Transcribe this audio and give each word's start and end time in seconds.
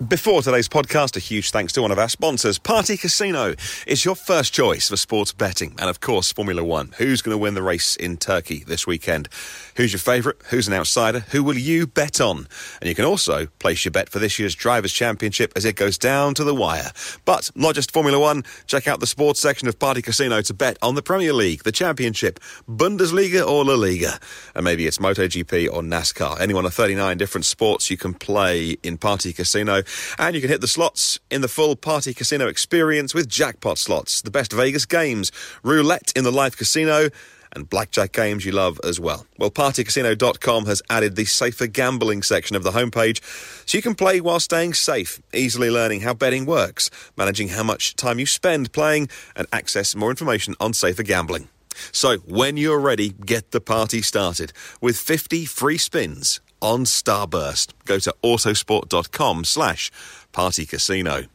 Before 0.00 0.42
today's 0.42 0.68
podcast, 0.68 1.16
a 1.16 1.20
huge 1.20 1.52
thanks 1.52 1.72
to 1.74 1.82
one 1.82 1.92
of 1.92 2.00
our 2.00 2.08
sponsors, 2.08 2.58
Party 2.58 2.96
Casino. 2.96 3.54
It's 3.86 4.04
your 4.04 4.16
first 4.16 4.52
choice 4.52 4.88
for 4.88 4.96
sports 4.96 5.32
betting. 5.32 5.76
And 5.78 5.88
of 5.88 6.00
course, 6.00 6.32
Formula 6.32 6.64
One. 6.64 6.92
Who's 6.98 7.22
going 7.22 7.32
to 7.32 7.38
win 7.38 7.54
the 7.54 7.62
race 7.62 7.94
in 7.94 8.16
Turkey 8.16 8.64
this 8.66 8.88
weekend? 8.88 9.28
Who's 9.76 9.92
your 9.92 10.00
favourite? 10.00 10.38
Who's 10.46 10.66
an 10.66 10.74
outsider? 10.74 11.20
Who 11.20 11.44
will 11.44 11.56
you 11.56 11.86
bet 11.86 12.20
on? 12.20 12.48
And 12.80 12.88
you 12.88 12.96
can 12.96 13.04
also 13.04 13.46
place 13.60 13.84
your 13.84 13.92
bet 13.92 14.08
for 14.08 14.18
this 14.18 14.36
year's 14.36 14.56
Drivers' 14.56 14.92
Championship 14.92 15.52
as 15.54 15.64
it 15.64 15.76
goes 15.76 15.96
down 15.96 16.34
to 16.34 16.44
the 16.44 16.56
wire. 16.56 16.90
But 17.24 17.52
not 17.54 17.76
just 17.76 17.92
Formula 17.92 18.18
One. 18.18 18.42
Check 18.66 18.88
out 18.88 18.98
the 18.98 19.06
sports 19.06 19.38
section 19.38 19.68
of 19.68 19.78
Party 19.78 20.02
Casino 20.02 20.42
to 20.42 20.54
bet 20.54 20.76
on 20.82 20.96
the 20.96 21.02
Premier 21.02 21.32
League, 21.32 21.62
the 21.62 21.72
Championship, 21.72 22.40
Bundesliga 22.68 23.46
or 23.46 23.64
La 23.64 23.74
Liga. 23.74 24.18
And 24.56 24.64
maybe 24.64 24.88
it's 24.88 24.98
MotoGP 24.98 25.72
or 25.72 25.82
NASCAR. 25.82 26.40
Any 26.40 26.52
one 26.52 26.66
of 26.66 26.74
39 26.74 27.16
different 27.16 27.44
sports 27.44 27.90
you 27.90 27.96
can 27.96 28.12
play 28.12 28.76
in 28.82 28.98
Party 28.98 29.32
Casino. 29.32 29.83
And 30.18 30.34
you 30.34 30.40
can 30.40 30.50
hit 30.50 30.60
the 30.60 30.68
slots 30.68 31.18
in 31.30 31.40
the 31.40 31.48
full 31.48 31.76
Party 31.76 32.14
Casino 32.14 32.48
experience 32.48 33.14
with 33.14 33.28
jackpot 33.28 33.78
slots, 33.78 34.22
the 34.22 34.30
best 34.30 34.52
Vegas 34.52 34.86
games, 34.86 35.30
roulette 35.62 36.12
in 36.16 36.24
the 36.24 36.32
live 36.32 36.56
casino, 36.56 37.10
and 37.54 37.68
blackjack 37.68 38.12
games 38.12 38.44
you 38.44 38.52
love 38.52 38.80
as 38.84 38.98
well. 38.98 39.26
Well, 39.38 39.50
partycasino.com 39.50 40.66
has 40.66 40.82
added 40.90 41.16
the 41.16 41.24
safer 41.24 41.66
gambling 41.66 42.22
section 42.22 42.56
of 42.56 42.62
the 42.62 42.72
homepage 42.72 43.22
so 43.68 43.78
you 43.78 43.82
can 43.82 43.94
play 43.94 44.20
while 44.20 44.40
staying 44.40 44.74
safe, 44.74 45.22
easily 45.32 45.70
learning 45.70 46.00
how 46.00 46.14
betting 46.14 46.46
works, 46.46 46.90
managing 47.16 47.48
how 47.48 47.62
much 47.62 47.96
time 47.96 48.18
you 48.18 48.26
spend 48.26 48.72
playing, 48.72 49.08
and 49.36 49.46
access 49.52 49.94
more 49.94 50.10
information 50.10 50.54
on 50.60 50.72
safer 50.72 51.02
gambling. 51.02 51.48
So, 51.90 52.18
when 52.18 52.56
you're 52.56 52.78
ready, 52.78 53.10
get 53.10 53.50
the 53.50 53.60
party 53.60 54.00
started 54.00 54.52
with 54.80 54.96
50 54.96 55.44
free 55.44 55.78
spins 55.78 56.40
on 56.64 56.84
Starburst. 56.84 57.74
Go 57.84 57.98
to 58.00 58.14
autosport.com 58.24 59.44
slash 59.44 59.92
party 60.32 60.64
casino. 60.66 61.26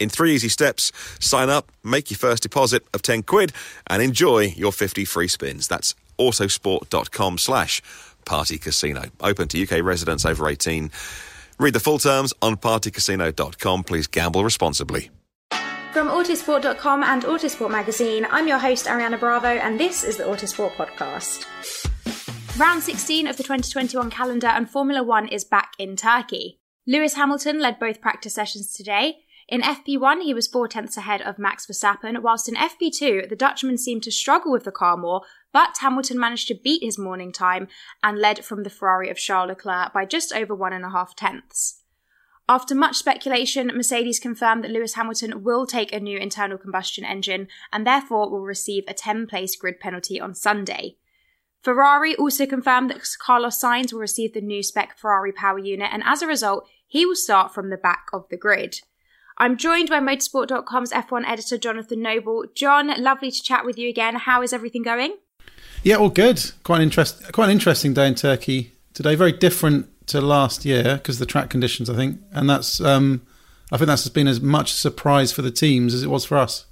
In 0.00 0.08
three 0.08 0.34
easy 0.34 0.48
steps, 0.48 0.90
sign 1.20 1.50
up, 1.50 1.70
make 1.84 2.10
your 2.10 2.18
first 2.18 2.42
deposit 2.42 2.82
of 2.92 3.02
10 3.02 3.22
quid, 3.22 3.52
and 3.86 4.02
enjoy 4.02 4.52
your 4.56 4.72
50 4.72 5.04
free 5.04 5.28
spins. 5.28 5.68
That's 5.68 5.94
autosport.com 6.18 7.38
slash 7.38 7.80
party 8.24 8.58
casino. 8.58 9.04
Open 9.20 9.46
to 9.48 9.62
UK 9.62 9.84
residents 9.84 10.24
over 10.24 10.48
18. 10.48 10.90
Read 11.60 11.74
the 11.74 11.80
full 11.80 11.98
terms 11.98 12.34
on 12.42 12.56
partycasino.com. 12.56 13.84
Please 13.84 14.08
gamble 14.08 14.42
responsibly. 14.42 15.10
From 15.92 16.08
Autosport.com 16.08 17.04
and 17.04 17.22
Autosport 17.22 17.70
Magazine, 17.70 18.26
I'm 18.28 18.48
your 18.48 18.58
host, 18.58 18.86
Ariana 18.86 19.20
Bravo, 19.20 19.46
and 19.46 19.78
this 19.78 20.02
is 20.02 20.16
the 20.16 20.24
Autosport 20.24 20.72
Podcast. 20.72 21.93
Round 22.56 22.84
16 22.84 23.26
of 23.26 23.36
the 23.36 23.42
2021 23.42 24.10
calendar 24.10 24.46
and 24.46 24.70
Formula 24.70 25.02
One 25.02 25.26
is 25.26 25.42
back 25.42 25.72
in 25.76 25.96
Turkey. 25.96 26.60
Lewis 26.86 27.14
Hamilton 27.14 27.58
led 27.58 27.80
both 27.80 28.00
practice 28.00 28.34
sessions 28.34 28.72
today. 28.72 29.24
In 29.48 29.60
FP1, 29.60 30.22
he 30.22 30.32
was 30.32 30.46
four 30.46 30.68
tenths 30.68 30.96
ahead 30.96 31.20
of 31.20 31.36
Max 31.36 31.66
Verstappen, 31.66 32.22
whilst 32.22 32.48
in 32.48 32.54
FP2, 32.54 33.28
the 33.28 33.34
Dutchman 33.34 33.76
seemed 33.76 34.04
to 34.04 34.12
struggle 34.12 34.52
with 34.52 34.62
the 34.62 34.70
car 34.70 34.96
more, 34.96 35.22
but 35.52 35.78
Hamilton 35.80 36.16
managed 36.16 36.46
to 36.46 36.54
beat 36.54 36.84
his 36.84 36.96
morning 36.96 37.32
time 37.32 37.66
and 38.04 38.20
led 38.20 38.44
from 38.44 38.62
the 38.62 38.70
Ferrari 38.70 39.10
of 39.10 39.16
Charles 39.16 39.48
Leclerc 39.48 39.92
by 39.92 40.04
just 40.04 40.32
over 40.32 40.54
one 40.54 40.72
and 40.72 40.84
a 40.84 40.90
half 40.90 41.16
tenths. 41.16 41.82
After 42.48 42.76
much 42.76 42.94
speculation, 42.94 43.66
Mercedes 43.74 44.20
confirmed 44.20 44.62
that 44.62 44.70
Lewis 44.70 44.94
Hamilton 44.94 45.42
will 45.42 45.66
take 45.66 45.92
a 45.92 45.98
new 45.98 46.18
internal 46.18 46.58
combustion 46.58 47.04
engine 47.04 47.48
and 47.72 47.84
therefore 47.84 48.30
will 48.30 48.42
receive 48.42 48.84
a 48.86 48.94
10 48.94 49.26
place 49.26 49.56
grid 49.56 49.80
penalty 49.80 50.20
on 50.20 50.36
Sunday. 50.36 50.98
Ferrari 51.64 52.14
also 52.16 52.44
confirmed 52.44 52.90
that 52.90 53.08
Carlos 53.18 53.58
Sainz 53.58 53.90
will 53.90 54.00
receive 54.00 54.34
the 54.34 54.42
new 54.42 54.62
spec 54.62 54.98
Ferrari 54.98 55.32
power 55.32 55.58
unit, 55.58 55.88
and 55.90 56.02
as 56.04 56.20
a 56.20 56.26
result, 56.26 56.68
he 56.86 57.06
will 57.06 57.16
start 57.16 57.54
from 57.54 57.70
the 57.70 57.78
back 57.78 58.08
of 58.12 58.28
the 58.28 58.36
grid. 58.36 58.80
I'm 59.38 59.56
joined 59.56 59.88
by 59.88 59.98
Motorsport.com's 59.98 60.92
F1 60.92 61.26
editor 61.26 61.56
Jonathan 61.56 62.02
Noble. 62.02 62.44
John, 62.54 62.92
lovely 63.02 63.30
to 63.30 63.42
chat 63.42 63.64
with 63.64 63.78
you 63.78 63.88
again. 63.88 64.14
How 64.14 64.42
is 64.42 64.52
everything 64.52 64.82
going? 64.82 65.16
Yeah, 65.82 65.96
all 65.96 66.10
good. 66.10 66.52
Quite 66.64 66.76
an 66.76 66.82
interest, 66.82 67.32
quite 67.32 67.46
an 67.46 67.52
interesting 67.52 67.94
day 67.94 68.08
in 68.08 68.14
Turkey 68.14 68.72
today. 68.92 69.14
Very 69.14 69.32
different 69.32 69.88
to 70.08 70.20
last 70.20 70.66
year 70.66 70.96
because 70.96 71.18
the 71.18 71.26
track 71.26 71.48
conditions, 71.48 71.88
I 71.88 71.96
think, 71.96 72.20
and 72.32 72.48
that's 72.48 72.78
um, 72.82 73.22
I 73.72 73.78
think 73.78 73.88
that's 73.88 74.06
been 74.10 74.28
as 74.28 74.40
much 74.40 74.72
a 74.72 74.76
surprise 74.76 75.32
for 75.32 75.40
the 75.40 75.50
teams 75.50 75.94
as 75.94 76.02
it 76.02 76.10
was 76.10 76.26
for 76.26 76.36
us. 76.36 76.66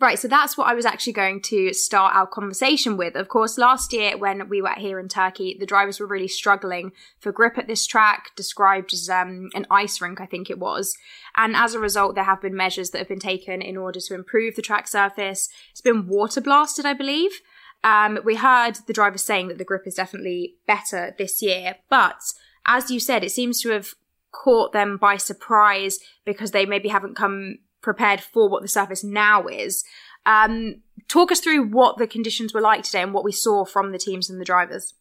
Right, 0.00 0.18
so 0.18 0.26
that's 0.26 0.58
what 0.58 0.66
I 0.66 0.74
was 0.74 0.84
actually 0.84 1.12
going 1.12 1.42
to 1.42 1.72
start 1.72 2.16
our 2.16 2.26
conversation 2.26 2.96
with. 2.96 3.14
Of 3.14 3.28
course, 3.28 3.56
last 3.56 3.92
year 3.92 4.16
when 4.16 4.48
we 4.48 4.60
were 4.60 4.74
here 4.76 4.98
in 4.98 5.06
Turkey, 5.06 5.56
the 5.58 5.66
drivers 5.66 6.00
were 6.00 6.08
really 6.08 6.26
struggling 6.26 6.90
for 7.20 7.30
grip 7.30 7.56
at 7.56 7.68
this 7.68 7.86
track, 7.86 8.30
described 8.34 8.92
as 8.92 9.08
um, 9.08 9.50
an 9.54 9.64
ice 9.70 10.00
rink, 10.00 10.20
I 10.20 10.26
think 10.26 10.50
it 10.50 10.58
was. 10.58 10.96
And 11.36 11.54
as 11.54 11.74
a 11.74 11.78
result, 11.78 12.16
there 12.16 12.24
have 12.24 12.42
been 12.42 12.56
measures 12.56 12.90
that 12.90 12.98
have 12.98 13.08
been 13.08 13.20
taken 13.20 13.62
in 13.62 13.76
order 13.76 14.00
to 14.00 14.14
improve 14.14 14.56
the 14.56 14.62
track 14.62 14.88
surface. 14.88 15.48
It's 15.70 15.80
been 15.80 16.08
water 16.08 16.40
blasted, 16.40 16.84
I 16.84 16.94
believe. 16.94 17.40
Um, 17.84 18.18
we 18.24 18.36
heard 18.36 18.78
the 18.86 18.92
drivers 18.92 19.22
saying 19.22 19.48
that 19.48 19.58
the 19.58 19.64
grip 19.64 19.86
is 19.86 19.94
definitely 19.94 20.56
better 20.66 21.14
this 21.16 21.42
year, 21.42 21.76
but 21.88 22.20
as 22.64 22.90
you 22.90 23.00
said, 23.00 23.24
it 23.24 23.30
seems 23.30 23.60
to 23.62 23.70
have 23.70 23.94
caught 24.30 24.72
them 24.72 24.96
by 24.96 25.16
surprise 25.16 25.98
because 26.24 26.52
they 26.52 26.64
maybe 26.64 26.88
haven't 26.88 27.16
come 27.16 27.58
prepared 27.82 28.20
for 28.20 28.48
what 28.48 28.62
the 28.62 28.68
surface 28.68 29.04
now 29.04 29.46
is. 29.46 29.84
Um, 30.24 30.76
talk 31.08 31.32
us 31.32 31.40
through 31.40 31.68
what 31.68 31.98
the 31.98 32.06
conditions 32.06 32.54
were 32.54 32.60
like 32.60 32.84
today 32.84 33.02
and 33.02 33.12
what 33.12 33.24
we 33.24 33.32
saw 33.32 33.64
from 33.64 33.92
the 33.92 33.98
teams 33.98 34.30
and 34.30 34.40
the 34.40 34.44
drivers. 34.44 34.94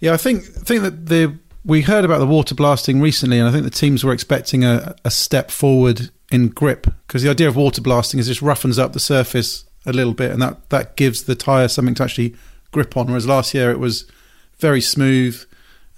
Yeah, 0.00 0.12
I 0.12 0.16
think 0.16 0.42
think 0.42 0.82
that 0.82 1.06
the 1.06 1.38
we 1.64 1.82
heard 1.82 2.04
about 2.04 2.18
the 2.18 2.26
water 2.26 2.54
blasting 2.54 3.00
recently, 3.00 3.38
and 3.38 3.48
I 3.48 3.52
think 3.52 3.64
the 3.64 3.70
teams 3.70 4.02
were 4.02 4.12
expecting 4.12 4.64
a, 4.64 4.96
a 5.04 5.10
step 5.10 5.50
forward 5.50 6.10
in 6.30 6.48
grip 6.48 6.86
because 7.06 7.22
the 7.22 7.30
idea 7.30 7.46
of 7.46 7.56
water 7.56 7.80
blasting 7.80 8.18
is 8.18 8.26
just 8.26 8.42
roughens 8.42 8.78
up 8.78 8.92
the 8.94 9.00
surface 9.00 9.64
a 9.86 9.92
little 9.92 10.14
bit, 10.14 10.32
and 10.32 10.42
that, 10.42 10.70
that 10.70 10.96
gives 10.96 11.24
the 11.24 11.34
tyre 11.34 11.68
something 11.68 11.94
to 11.94 12.02
actually 12.02 12.34
grip 12.72 12.96
on. 12.96 13.06
Whereas 13.06 13.26
last 13.26 13.54
year 13.54 13.70
it 13.70 13.78
was 13.78 14.10
very 14.58 14.80
smooth. 14.80 15.44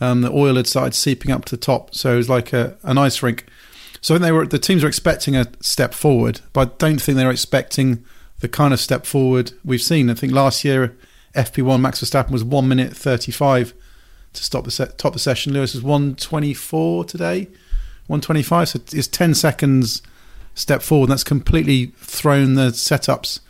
Um, 0.00 0.23
the 0.23 0.33
oil 0.33 0.57
had 0.57 0.67
started 0.67 0.95
seeping 0.95 1.31
up 1.31 1.45
to 1.47 1.57
the 1.57 1.61
top, 1.61 1.95
so 1.95 2.15
it 2.15 2.17
was 2.17 2.29
like 2.29 2.53
a, 2.53 2.77
an 2.83 2.99
ice 2.99 3.23
rink. 3.23 3.47
So 4.05 4.19
they 4.19 4.33
were 4.33 4.45
the 4.45 4.59
teams 4.59 4.83
were 4.83 4.89
expecting 4.89 5.35
a 5.35 5.47
step 5.61 5.95
forward, 5.95 6.43
but 6.53 6.69
I 6.69 6.73
don't 6.77 7.01
think 7.01 7.17
they 7.17 7.25
were 7.25 7.31
expecting 7.31 8.05
the 8.41 8.51
kind 8.51 8.75
of 8.75 8.79
step 8.79 9.06
forward 9.06 9.53
we've 9.65 9.81
seen. 9.81 10.11
I 10.11 10.15
think 10.15 10.31
last 10.31 10.62
year 10.62 10.95
FP1 11.35 11.81
Max 11.81 12.05
Verstappen 12.05 12.31
was 12.31 12.45
one 12.45 12.69
minute 12.69 12.95
thirty 12.95 13.33
five 13.33 13.73
to 14.35 14.45
stop 14.45 14.67
the 14.67 14.71
set, 14.71 14.99
top 14.99 15.15
the 15.15 15.19
session. 15.19 15.55
Lewis 15.55 15.75
is 15.75 15.83
one 15.83 16.17
twenty 16.17 16.53
four 16.53 17.06
today, 17.06 17.49
one 18.06 18.21
twenty 18.21 18.43
five. 18.43 18.69
So 18.69 18.79
it's 18.93 19.09
ten 19.09 19.33
seconds 19.33 20.03
step 20.55 20.83
forward. 20.83 21.09
That's 21.09 21.25
completely 21.25 21.87
thrown 21.97 22.57
the 22.57 22.73
setups. 22.73 23.41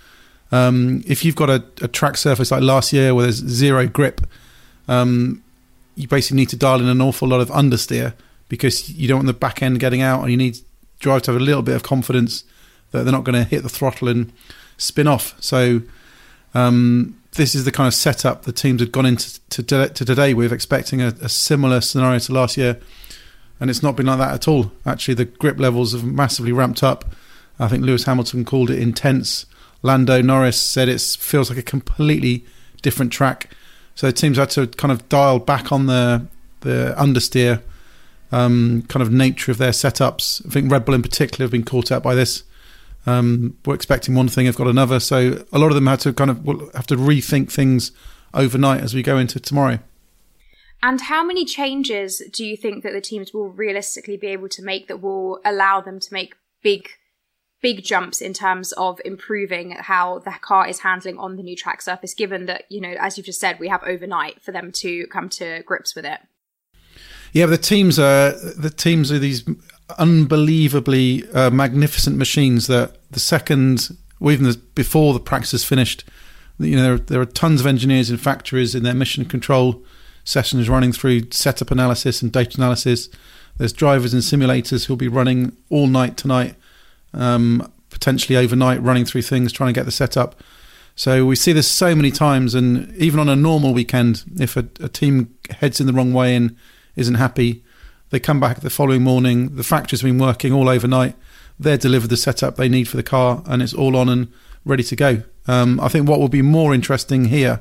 Um, 0.52 1.02
if 1.04 1.24
you've 1.24 1.34
got 1.34 1.50
a, 1.50 1.64
a, 1.82 1.88
track 1.88 2.16
surface 2.16 2.52
like 2.52 2.62
last 2.62 2.92
year 2.92 3.12
where 3.12 3.24
there's 3.24 3.44
zero 3.44 3.88
grip, 3.88 4.20
um, 4.86 5.42
you 5.96 6.06
basically 6.06 6.36
need 6.36 6.50
to 6.50 6.56
dial 6.56 6.80
in 6.80 6.86
an 6.86 7.00
awful 7.00 7.26
lot 7.26 7.40
of 7.40 7.48
understeer 7.48 8.14
because 8.54 8.90
you 8.90 9.08
don't 9.08 9.18
want 9.18 9.26
the 9.26 9.32
back 9.34 9.62
end 9.62 9.80
getting 9.80 10.02
out, 10.02 10.22
and 10.22 10.30
you 10.30 10.36
need 10.36 10.58
drive 10.98 11.22
to 11.22 11.32
have 11.32 11.40
a 11.40 11.44
little 11.44 11.62
bit 11.62 11.76
of 11.76 11.82
confidence 11.82 12.44
that 12.90 13.02
they're 13.02 13.12
not 13.12 13.24
going 13.24 13.34
to 13.34 13.44
hit 13.44 13.62
the 13.62 13.68
throttle 13.68 14.08
and 14.08 14.32
spin 14.76 15.06
off. 15.06 15.34
So 15.40 15.82
um, 16.54 17.20
this 17.32 17.54
is 17.54 17.64
the 17.64 17.72
kind 17.72 17.88
of 17.88 17.94
setup 17.94 18.42
the 18.42 18.52
teams 18.52 18.80
had 18.80 18.92
gone 18.92 19.06
into 19.06 19.40
to, 19.50 19.62
to, 19.62 19.88
to 19.88 20.04
today 20.04 20.34
with, 20.34 20.52
expecting 20.52 21.02
a, 21.02 21.08
a, 21.20 21.28
similar 21.28 21.80
scenario 21.80 22.18
to 22.20 22.32
last 22.32 22.56
year, 22.56 22.80
and 23.60 23.70
it's 23.70 23.82
not 23.82 23.96
been 23.96 24.06
like 24.06 24.18
that 24.18 24.34
at 24.34 24.48
all. 24.48 24.72
Actually, 24.86 25.14
the 25.14 25.24
grip 25.24 25.58
levels 25.58 25.92
have 25.92 26.04
massively 26.04 26.52
ramped 26.52 26.82
up. 26.82 27.04
I 27.58 27.68
think 27.68 27.84
Lewis 27.84 28.04
Hamilton 28.04 28.44
called 28.44 28.70
it 28.70 28.80
intense. 28.80 29.46
Lando 29.82 30.22
Norris 30.22 30.58
said 30.60 30.88
it 30.88 31.00
feels 31.00 31.50
like 31.50 31.58
a 31.58 31.62
completely 31.62 32.44
different 32.82 33.12
track. 33.12 33.50
So 33.94 34.10
teams 34.10 34.38
had 34.38 34.50
to 34.50 34.66
kind 34.66 34.90
of 34.90 35.08
dial 35.08 35.38
back 35.38 35.70
on 35.72 35.86
the 35.86 36.26
the 36.60 36.94
understeer 36.98 37.60
um, 38.34 38.82
kind 38.88 39.00
of 39.00 39.12
nature 39.12 39.52
of 39.52 39.58
their 39.58 39.70
setups. 39.70 40.44
I 40.44 40.50
think 40.50 40.70
Red 40.70 40.84
Bull 40.84 40.94
in 40.94 41.02
particular 41.02 41.44
have 41.44 41.52
been 41.52 41.64
caught 41.64 41.92
out 41.92 42.02
by 42.02 42.16
this. 42.16 42.42
Um, 43.06 43.56
we're 43.64 43.76
expecting 43.76 44.14
one 44.14 44.28
thing, 44.28 44.46
have 44.46 44.56
got 44.56 44.66
another. 44.66 44.98
So 44.98 45.44
a 45.52 45.58
lot 45.58 45.68
of 45.68 45.76
them 45.76 45.86
had 45.86 46.00
to 46.00 46.12
kind 46.12 46.30
of 46.30 46.38
have 46.74 46.86
to 46.88 46.96
rethink 46.96 47.52
things 47.52 47.92
overnight 48.32 48.80
as 48.80 48.92
we 48.92 49.04
go 49.04 49.18
into 49.18 49.38
tomorrow. 49.38 49.78
And 50.82 51.00
how 51.02 51.24
many 51.24 51.44
changes 51.44 52.22
do 52.32 52.44
you 52.44 52.56
think 52.56 52.82
that 52.82 52.92
the 52.92 53.00
teams 53.00 53.32
will 53.32 53.50
realistically 53.50 54.16
be 54.16 54.26
able 54.28 54.48
to 54.48 54.62
make 54.62 54.88
that 54.88 55.00
will 55.00 55.38
allow 55.44 55.80
them 55.80 56.00
to 56.00 56.12
make 56.12 56.34
big, 56.62 56.88
big 57.62 57.84
jumps 57.84 58.20
in 58.20 58.32
terms 58.32 58.72
of 58.72 59.00
improving 59.04 59.70
how 59.78 60.18
the 60.18 60.34
car 60.40 60.66
is 60.66 60.80
handling 60.80 61.18
on 61.18 61.36
the 61.36 61.42
new 61.44 61.56
track 61.56 61.82
surface? 61.82 62.14
Given 62.14 62.46
that 62.46 62.64
you 62.68 62.80
know, 62.80 62.94
as 62.98 63.16
you've 63.16 63.26
just 63.26 63.40
said, 63.40 63.60
we 63.60 63.68
have 63.68 63.84
overnight 63.84 64.42
for 64.42 64.50
them 64.50 64.72
to 64.72 65.06
come 65.06 65.28
to 65.28 65.62
grips 65.62 65.94
with 65.94 66.04
it. 66.04 66.18
Yeah, 67.34 67.46
the 67.46 67.58
teams 67.58 67.98
are 67.98 68.30
the 68.30 68.70
teams 68.70 69.10
are 69.10 69.18
these 69.18 69.44
unbelievably 69.98 71.28
uh, 71.32 71.50
magnificent 71.50 72.16
machines 72.16 72.68
that 72.68 72.96
the 73.10 73.18
second, 73.18 73.96
or 74.20 74.30
even 74.30 74.46
the, 74.46 74.56
before 74.76 75.12
the 75.12 75.20
practice 75.20 75.52
is 75.52 75.64
finished, 75.64 76.04
you 76.60 76.76
know, 76.76 76.82
there, 76.82 76.98
there, 76.98 77.20
are 77.20 77.26
tons 77.26 77.60
of 77.60 77.66
engineers 77.66 78.08
in 78.08 78.18
factories 78.18 78.76
in 78.76 78.84
their 78.84 78.94
mission 78.94 79.24
control 79.24 79.82
sessions 80.22 80.68
running 80.68 80.92
through 80.92 81.32
setup 81.32 81.72
analysis 81.72 82.22
and 82.22 82.30
data 82.30 82.56
analysis. 82.56 83.08
There's 83.58 83.72
drivers 83.72 84.14
and 84.14 84.22
simulators 84.22 84.86
who'll 84.86 84.96
be 84.96 85.08
running 85.08 85.56
all 85.70 85.88
night 85.88 86.16
tonight, 86.16 86.54
um, 87.12 87.68
potentially 87.90 88.36
overnight, 88.36 88.80
running 88.80 89.04
through 89.04 89.22
things, 89.22 89.52
trying 89.52 89.74
to 89.74 89.78
get 89.78 89.86
the 89.86 89.92
setup. 89.92 90.36
So 90.94 91.26
we 91.26 91.34
see 91.34 91.52
this 91.52 91.66
so 91.66 91.96
many 91.96 92.12
times, 92.12 92.54
and 92.54 92.94
even 92.94 93.18
on 93.18 93.28
a 93.28 93.34
normal 93.34 93.74
weekend, 93.74 94.22
if 94.38 94.56
a, 94.56 94.68
a 94.78 94.88
team 94.88 95.34
heads 95.50 95.80
in 95.80 95.88
the 95.88 95.92
wrong 95.92 96.12
way 96.12 96.36
and 96.36 96.56
isn't 96.96 97.16
happy, 97.16 97.64
they 98.10 98.20
come 98.20 98.40
back 98.40 98.60
the 98.60 98.70
following 98.70 99.02
morning. 99.02 99.56
The 99.56 99.64
factory's 99.64 100.02
been 100.02 100.18
working 100.18 100.52
all 100.52 100.68
overnight. 100.68 101.16
They're 101.58 101.76
delivered 101.76 102.10
the 102.10 102.16
setup 102.16 102.56
they 102.56 102.68
need 102.68 102.84
for 102.84 102.96
the 102.96 103.02
car, 103.02 103.42
and 103.46 103.62
it's 103.62 103.74
all 103.74 103.96
on 103.96 104.08
and 104.08 104.32
ready 104.64 104.82
to 104.84 104.96
go. 104.96 105.22
Um, 105.46 105.80
I 105.80 105.88
think 105.88 106.08
what 106.08 106.20
will 106.20 106.28
be 106.28 106.42
more 106.42 106.74
interesting 106.74 107.26
here 107.26 107.60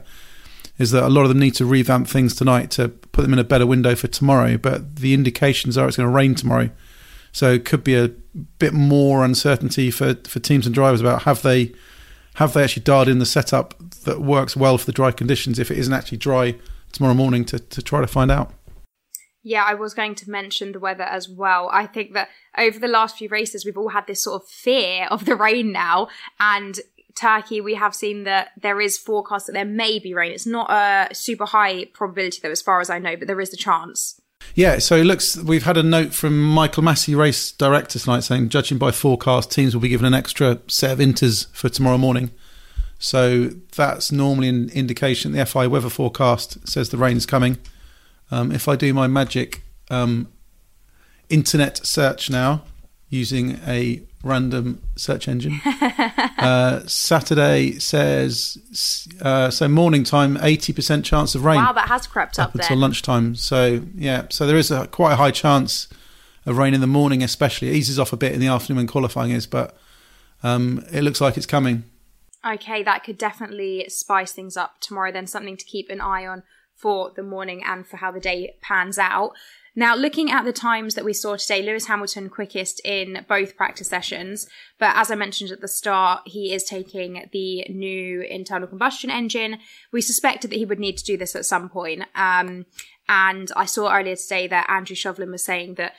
is 0.78 0.92
that 0.92 1.04
a 1.04 1.10
lot 1.10 1.24
of 1.24 1.30
them 1.30 1.40
need 1.40 1.56
to 1.56 1.66
revamp 1.66 2.08
things 2.08 2.36
tonight 2.36 2.72
to 2.72 2.90
put 2.90 3.22
them 3.22 3.34
in 3.34 3.40
a 3.40 3.44
better 3.44 3.68
window 3.68 3.96
for 3.96 4.08
tomorrow. 4.08 4.58
But 4.58 4.98
the 4.98 5.14
indications 5.14 5.78
are 5.78 5.88
it's 5.88 5.98
going 5.98 6.08
to 6.08 6.14
rain 6.14 6.36
tomorrow, 6.36 6.70
so 7.32 7.52
it 7.52 7.66
could 7.66 7.84
be 7.84 7.96
a 7.96 8.10
bit 8.60 8.74
more 8.74 9.24
uncertainty 9.24 9.92
for, 9.92 10.16
for 10.26 10.40
teams 10.40 10.66
and 10.66 10.74
drivers 10.74 11.02
about 11.02 11.24
have 11.24 11.42
they 11.42 11.74
have 12.36 12.54
they 12.54 12.64
actually 12.64 12.84
dialed 12.84 13.08
in 13.08 13.20
the 13.20 13.26
setup 13.26 13.76
that 14.06 14.20
works 14.22 14.56
well 14.56 14.78
for 14.78 14.86
the 14.86 14.92
dry 14.92 15.12
conditions 15.12 15.60
if 15.60 15.70
it 15.70 15.78
isn't 15.78 15.94
actually 15.94 16.18
dry 16.18 16.56
tomorrow 16.92 17.14
morning 17.14 17.46
to, 17.46 17.60
to 17.60 17.82
try 17.82 18.02
to 18.02 18.08
find 18.08 18.32
out. 18.32 18.52
Yeah, 19.44 19.66
I 19.68 19.74
was 19.74 19.94
going 19.94 20.16
to 20.16 20.30
mention 20.30 20.72
the 20.72 20.80
weather 20.80 21.04
as 21.04 21.28
well. 21.28 21.70
I 21.72 21.86
think 21.86 22.14
that 22.14 22.30
over 22.58 22.80
the 22.80 22.88
last 22.88 23.18
few 23.18 23.28
races, 23.28 23.66
we've 23.66 23.78
all 23.78 23.90
had 23.90 24.08
this 24.08 24.24
sort 24.24 24.42
of 24.42 24.48
fear 24.48 25.06
of 25.12 25.26
the 25.26 25.36
rain 25.36 25.74
now. 25.74 26.08
And 26.40 26.80
Turkey, 27.14 27.60
we 27.60 27.76
have 27.76 27.94
seen 27.94 28.24
that 28.24 28.52
there 28.60 28.80
is 28.80 28.98
forecast 28.98 29.48
that 29.48 29.54
there 29.54 29.66
may 29.66 30.00
be 30.00 30.14
rain. 30.14 30.32
It's 30.32 30.46
not 30.46 30.72
a 30.72 31.14
super 31.14 31.46
high 31.46 31.86
probability, 31.86 32.40
though, 32.42 32.52
as 32.52 32.62
far 32.62 32.80
as 32.80 32.90
I 32.90 33.00
know, 33.00 33.18
but 33.18 33.28
there 33.28 33.42
is 33.42 33.52
the 33.52 33.58
chance. 33.58 34.20
Yeah, 34.56 34.80
so 34.80 34.96
it 34.98 35.06
looks 35.06 35.38
we've 35.38 35.64
had 35.64 35.78
a 35.78 35.84
note 35.84 36.14
from 36.14 36.42
Michael 36.42 36.84
Masi, 36.84 37.16
race 37.16 37.52
director 37.52 37.98
tonight, 38.00 38.22
saying 38.22 38.50
judging 38.50 38.78
by 38.78 38.92
forecast, 38.92 39.52
teams 39.52 39.74
will 39.74 39.82
be 39.82 39.90
given 39.90 40.06
an 40.06 40.14
extra 40.14 40.60
set 40.68 40.92
of 40.92 41.00
inters 41.00 41.48
for 41.54 41.70
tomorrow 41.70 41.98
morning. 41.98 42.32
So 43.00 43.50
that's 43.76 44.12
normally 44.12 44.50
an 44.50 44.70
indication. 44.70 45.32
The 45.32 45.46
FI 45.46 45.68
weather 45.68 45.90
forecast 45.90 46.68
says 46.68 46.90
the 46.90 46.98
rain's 46.98 47.26
coming. 47.26 47.58
Um, 48.32 48.52
if 48.52 48.68
I 48.68 48.76
do 48.76 48.94
my 48.94 49.08
magic 49.08 49.62
um, 49.90 50.28
internet 51.30 51.86
search 51.86 52.30
now 52.30 52.64
using 53.10 53.60
a 53.68 54.02
random 54.24 54.82
search 54.96 55.28
engine, 55.28 55.60
uh, 55.66 56.86
Saturday 56.88 57.78
says 57.80 58.58
uh, 59.22 59.50
so 59.50 59.68
morning 59.68 60.04
time, 60.04 60.38
eighty 60.42 60.74
percent 60.74 61.06
chance 61.06 61.36
of 61.36 61.46
rain. 61.46 61.58
Wow, 61.58 61.74
that 61.74 61.90
has 61.90 62.08
crept 62.08 62.40
up, 62.40 62.50
up 62.50 62.56
until 62.56 62.78
lunchtime. 62.78 63.36
So 63.36 63.84
yeah, 63.96 64.28
so 64.30 64.48
there 64.48 64.58
is 64.58 64.72
a 64.72 64.88
quite 64.88 65.14
a 65.14 65.18
high 65.18 65.32
chance 65.32 65.88
of 66.46 66.58
rain 66.58 66.74
in 66.74 66.82
the 66.82 66.88
morning, 66.88 67.24
especially. 67.24 67.70
It 67.70 67.76
eases 67.76 68.00
off 68.00 68.14
a 68.14 68.18
bit 68.18 68.34
in 68.34 68.40
the 68.40 68.48
afternoon 68.48 68.78
when 68.78 68.88
qualifying 68.88 69.32
is, 69.32 69.46
but 69.46 69.78
um, 70.42 70.84
it 70.92 71.02
looks 71.02 71.22
like 71.22 71.38
it's 71.38 71.46
coming. 71.46 71.84
Okay, 72.46 72.84
that 72.84 73.04
could 73.06 73.18
definitely 73.18 73.86
spice 73.88 74.34
things 74.34 74.58
up 74.58 74.82
tomorrow. 74.82 75.12
Then 75.12 75.28
something 75.28 75.56
to 75.56 75.66
keep 75.66 75.90
an 75.90 76.02
eye 76.02 76.26
on 76.26 76.44
for 76.84 77.14
the 77.16 77.24
morning 77.24 77.64
and 77.66 77.88
for 77.88 77.96
how 77.96 78.12
the 78.12 78.20
day 78.20 78.58
pans 78.60 79.00
out. 79.00 79.32
Now, 79.74 79.96
looking 79.96 80.30
at 80.30 80.44
the 80.44 80.52
times 80.52 80.96
that 80.96 81.06
we 81.06 81.14
saw 81.14 81.38
today, 81.38 81.64
Lewis 81.64 81.88
Hamilton 81.88 82.30
quickest 82.30 82.82
in 82.84 83.26
both 83.28 83.56
practice 83.56 83.88
sessions. 83.88 84.48
But 84.80 84.98
as 84.98 85.10
I 85.10 85.16
mentioned 85.16 85.50
at 85.52 85.62
the 85.62 85.70
start, 85.70 86.24
he 86.26 86.54
is 86.54 86.66
taking 86.66 87.30
the 87.32 87.66
new 87.70 88.22
internal 88.22 88.68
combustion 88.68 89.10
engine. 89.10 89.60
We 89.94 90.02
suspected 90.02 90.52
that 90.52 90.58
he 90.58 90.66
would 90.66 90.78
need 90.78 90.98
to 90.98 91.06
do 91.06 91.16
this 91.16 91.38
at 91.38 91.46
some 91.46 91.70
point. 91.70 92.04
Um, 92.16 92.66
and 93.08 93.50
I 93.56 93.66
saw 93.66 93.90
earlier 93.98 94.18
today 94.18 94.48
that 94.48 94.70
Andrew 94.70 94.98
Shovlin 94.98 95.32
was 95.32 95.46
saying 95.46 95.76
that 95.76 95.94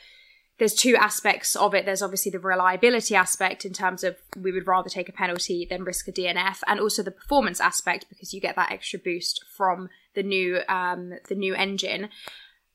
there's 0.59 0.75
two 0.75 0.97
aspects 0.97 1.57
of 1.57 1.75
it. 1.75 1.87
There's 1.87 2.03
obviously 2.03 2.31
the 2.31 2.39
reliability 2.39 3.17
aspect 3.17 3.65
in 3.65 3.73
terms 3.73 4.05
of 4.05 4.17
we 4.37 4.53
would 4.53 4.69
rather 4.69 4.91
take 4.91 5.09
a 5.09 5.13
penalty 5.13 5.67
than 5.69 5.83
risk 5.83 6.07
a 6.09 6.13
DNF, 6.13 6.59
and 6.67 6.79
also 6.79 7.03
the 7.03 7.11
performance 7.11 7.59
aspect 7.59 8.07
because 8.11 8.35
you 8.35 8.41
get 8.41 8.55
that 8.55 8.71
extra 8.71 8.99
boost 8.99 9.45
from 9.57 9.89
the 10.15 10.23
new 10.23 10.61
um, 10.69 11.15
the 11.29 11.35
new 11.35 11.55
engine. 11.55 12.09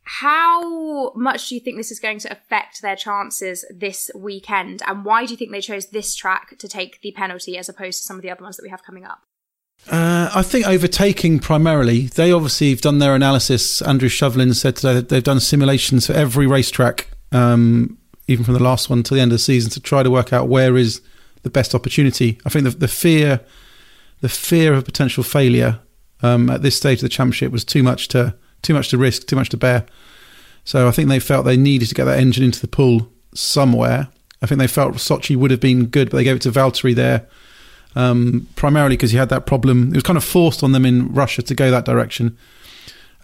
How 0.03 1.11
much 1.13 1.49
do 1.49 1.55
you 1.55 1.61
think 1.61 1.77
this 1.77 1.91
is 1.91 1.99
going 1.99 2.17
to 2.19 2.31
affect 2.31 2.81
their 2.81 2.95
chances 2.95 3.63
this 3.69 4.09
weekend, 4.15 4.81
and 4.87 5.05
why 5.05 5.25
do 5.25 5.31
you 5.31 5.37
think 5.37 5.51
they 5.51 5.61
chose 5.61 5.87
this 5.87 6.15
track 6.15 6.57
to 6.57 6.67
take 6.67 7.01
the 7.01 7.11
penalty 7.11 7.57
as 7.57 7.69
opposed 7.69 7.99
to 7.99 8.03
some 8.03 8.15
of 8.15 8.23
the 8.23 8.31
other 8.31 8.43
ones 8.43 8.57
that 8.57 8.63
we 8.63 8.69
have 8.69 8.83
coming 8.83 9.05
up? 9.05 9.21
Uh, 9.89 10.29
I 10.35 10.41
think 10.41 10.67
overtaking 10.67 11.39
primarily. 11.39 12.07
They 12.07 12.31
obviously 12.31 12.71
have 12.71 12.81
done 12.81 12.99
their 12.99 13.15
analysis. 13.15 13.81
Andrew 13.81 14.09
Shovlin 14.09 14.53
said 14.53 14.75
today 14.75 14.95
that 14.95 15.09
they've 15.09 15.23
done 15.23 15.39
simulations 15.39 16.07
for 16.07 16.13
every 16.13 16.47
racetrack 16.47 17.07
um, 17.31 17.97
even 18.29 18.45
from 18.45 18.53
the 18.53 18.63
last 18.63 18.89
one 18.89 19.01
to 19.03 19.15
the 19.15 19.19
end 19.19 19.31
of 19.31 19.35
the 19.35 19.39
season, 19.39 19.71
to 19.71 19.79
try 19.79 20.03
to 20.03 20.11
work 20.11 20.31
out 20.31 20.47
where 20.47 20.77
is 20.77 21.01
the 21.41 21.49
best 21.49 21.73
opportunity. 21.73 22.39
I 22.45 22.49
think 22.49 22.63
the, 22.63 22.71
the 22.71 22.87
fear, 22.87 23.41
the 24.21 24.29
fear 24.29 24.73
of 24.73 24.85
potential 24.85 25.23
failure 25.23 25.79
um, 26.21 26.49
at 26.49 26.61
this 26.61 26.75
stage 26.75 26.99
of 26.99 27.03
the 27.03 27.09
championship 27.09 27.51
was 27.51 27.65
too 27.65 27.83
much 27.83 28.07
to 28.09 28.35
too 28.61 28.73
much 28.73 28.89
to 28.89 28.97
risk, 28.97 29.27
too 29.27 29.35
much 29.35 29.49
to 29.49 29.57
bear. 29.57 29.85
So 30.65 30.87
I 30.87 30.91
think 30.91 31.09
they 31.09 31.19
felt 31.19 31.45
they 31.45 31.57
needed 31.57 31.87
to 31.89 31.95
get 31.95 32.05
that 32.05 32.19
engine 32.19 32.43
into 32.43 32.59
the 32.59 32.67
pool 32.67 33.09
somewhere. 33.33 34.09
I 34.41 34.45
think 34.45 34.59
they 34.59 34.67
felt 34.67 34.93
Sochi 34.95 35.35
would 35.35 35.51
have 35.51 35.59
been 35.59 35.85
good, 35.85 36.09
but 36.09 36.17
they 36.17 36.23
gave 36.23 36.35
it 36.35 36.41
to 36.43 36.51
Valtteri 36.51 36.95
there, 36.95 37.27
um, 37.95 38.47
primarily 38.55 38.95
because 38.95 39.11
he 39.11 39.17
had 39.17 39.29
that 39.29 39.45
problem. 39.45 39.89
It 39.89 39.95
was 39.95 40.03
kind 40.03 40.17
of 40.17 40.23
forced 40.23 40.63
on 40.63 40.71
them 40.71 40.85
in 40.85 41.13
Russia 41.13 41.41
to 41.41 41.55
go 41.55 41.71
that 41.71 41.85
direction, 41.85 42.37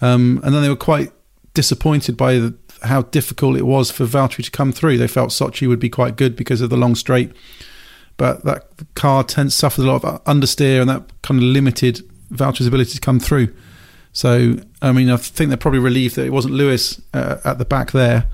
um, 0.01 0.41
and 0.43 0.53
then 0.53 0.61
they 0.61 0.69
were 0.69 0.75
quite 0.75 1.11
disappointed 1.53 2.17
by 2.17 2.33
the, 2.33 2.55
how 2.83 3.03
difficult 3.03 3.57
it 3.57 3.65
was 3.65 3.91
for 3.91 4.05
Valtteri 4.05 4.43
to 4.43 4.51
come 4.51 4.71
through. 4.71 4.97
They 4.97 5.07
felt 5.07 5.29
Sochi 5.29 5.67
would 5.67 5.79
be 5.79 5.89
quite 5.89 6.17
good 6.17 6.35
because 6.35 6.61
of 6.61 6.69
the 6.69 6.77
long 6.77 6.95
straight, 6.95 7.31
but 8.17 8.43
that 8.43 8.69
car 8.95 9.23
tends 9.23 9.55
suffered 9.55 9.85
a 9.85 9.87
lot 9.87 10.03
of 10.03 10.23
understeer, 10.25 10.81
and 10.81 10.89
that 10.89 11.03
kind 11.21 11.39
of 11.39 11.43
limited 11.43 12.01
Valtteri's 12.32 12.67
ability 12.67 12.94
to 12.94 13.00
come 13.00 13.20
through. 13.20 13.53
So, 14.13 14.58
I 14.82 14.91
mean, 14.91 15.10
I 15.10 15.17
think 15.17 15.50
they're 15.50 15.58
probably 15.58 15.79
relieved 15.79 16.15
that 16.15 16.25
it 16.25 16.32
wasn't 16.32 16.53
Lewis 16.53 17.01
uh, 17.13 17.38
at 17.44 17.58
the 17.58 17.65
back 17.65 17.91
there. 17.91 18.25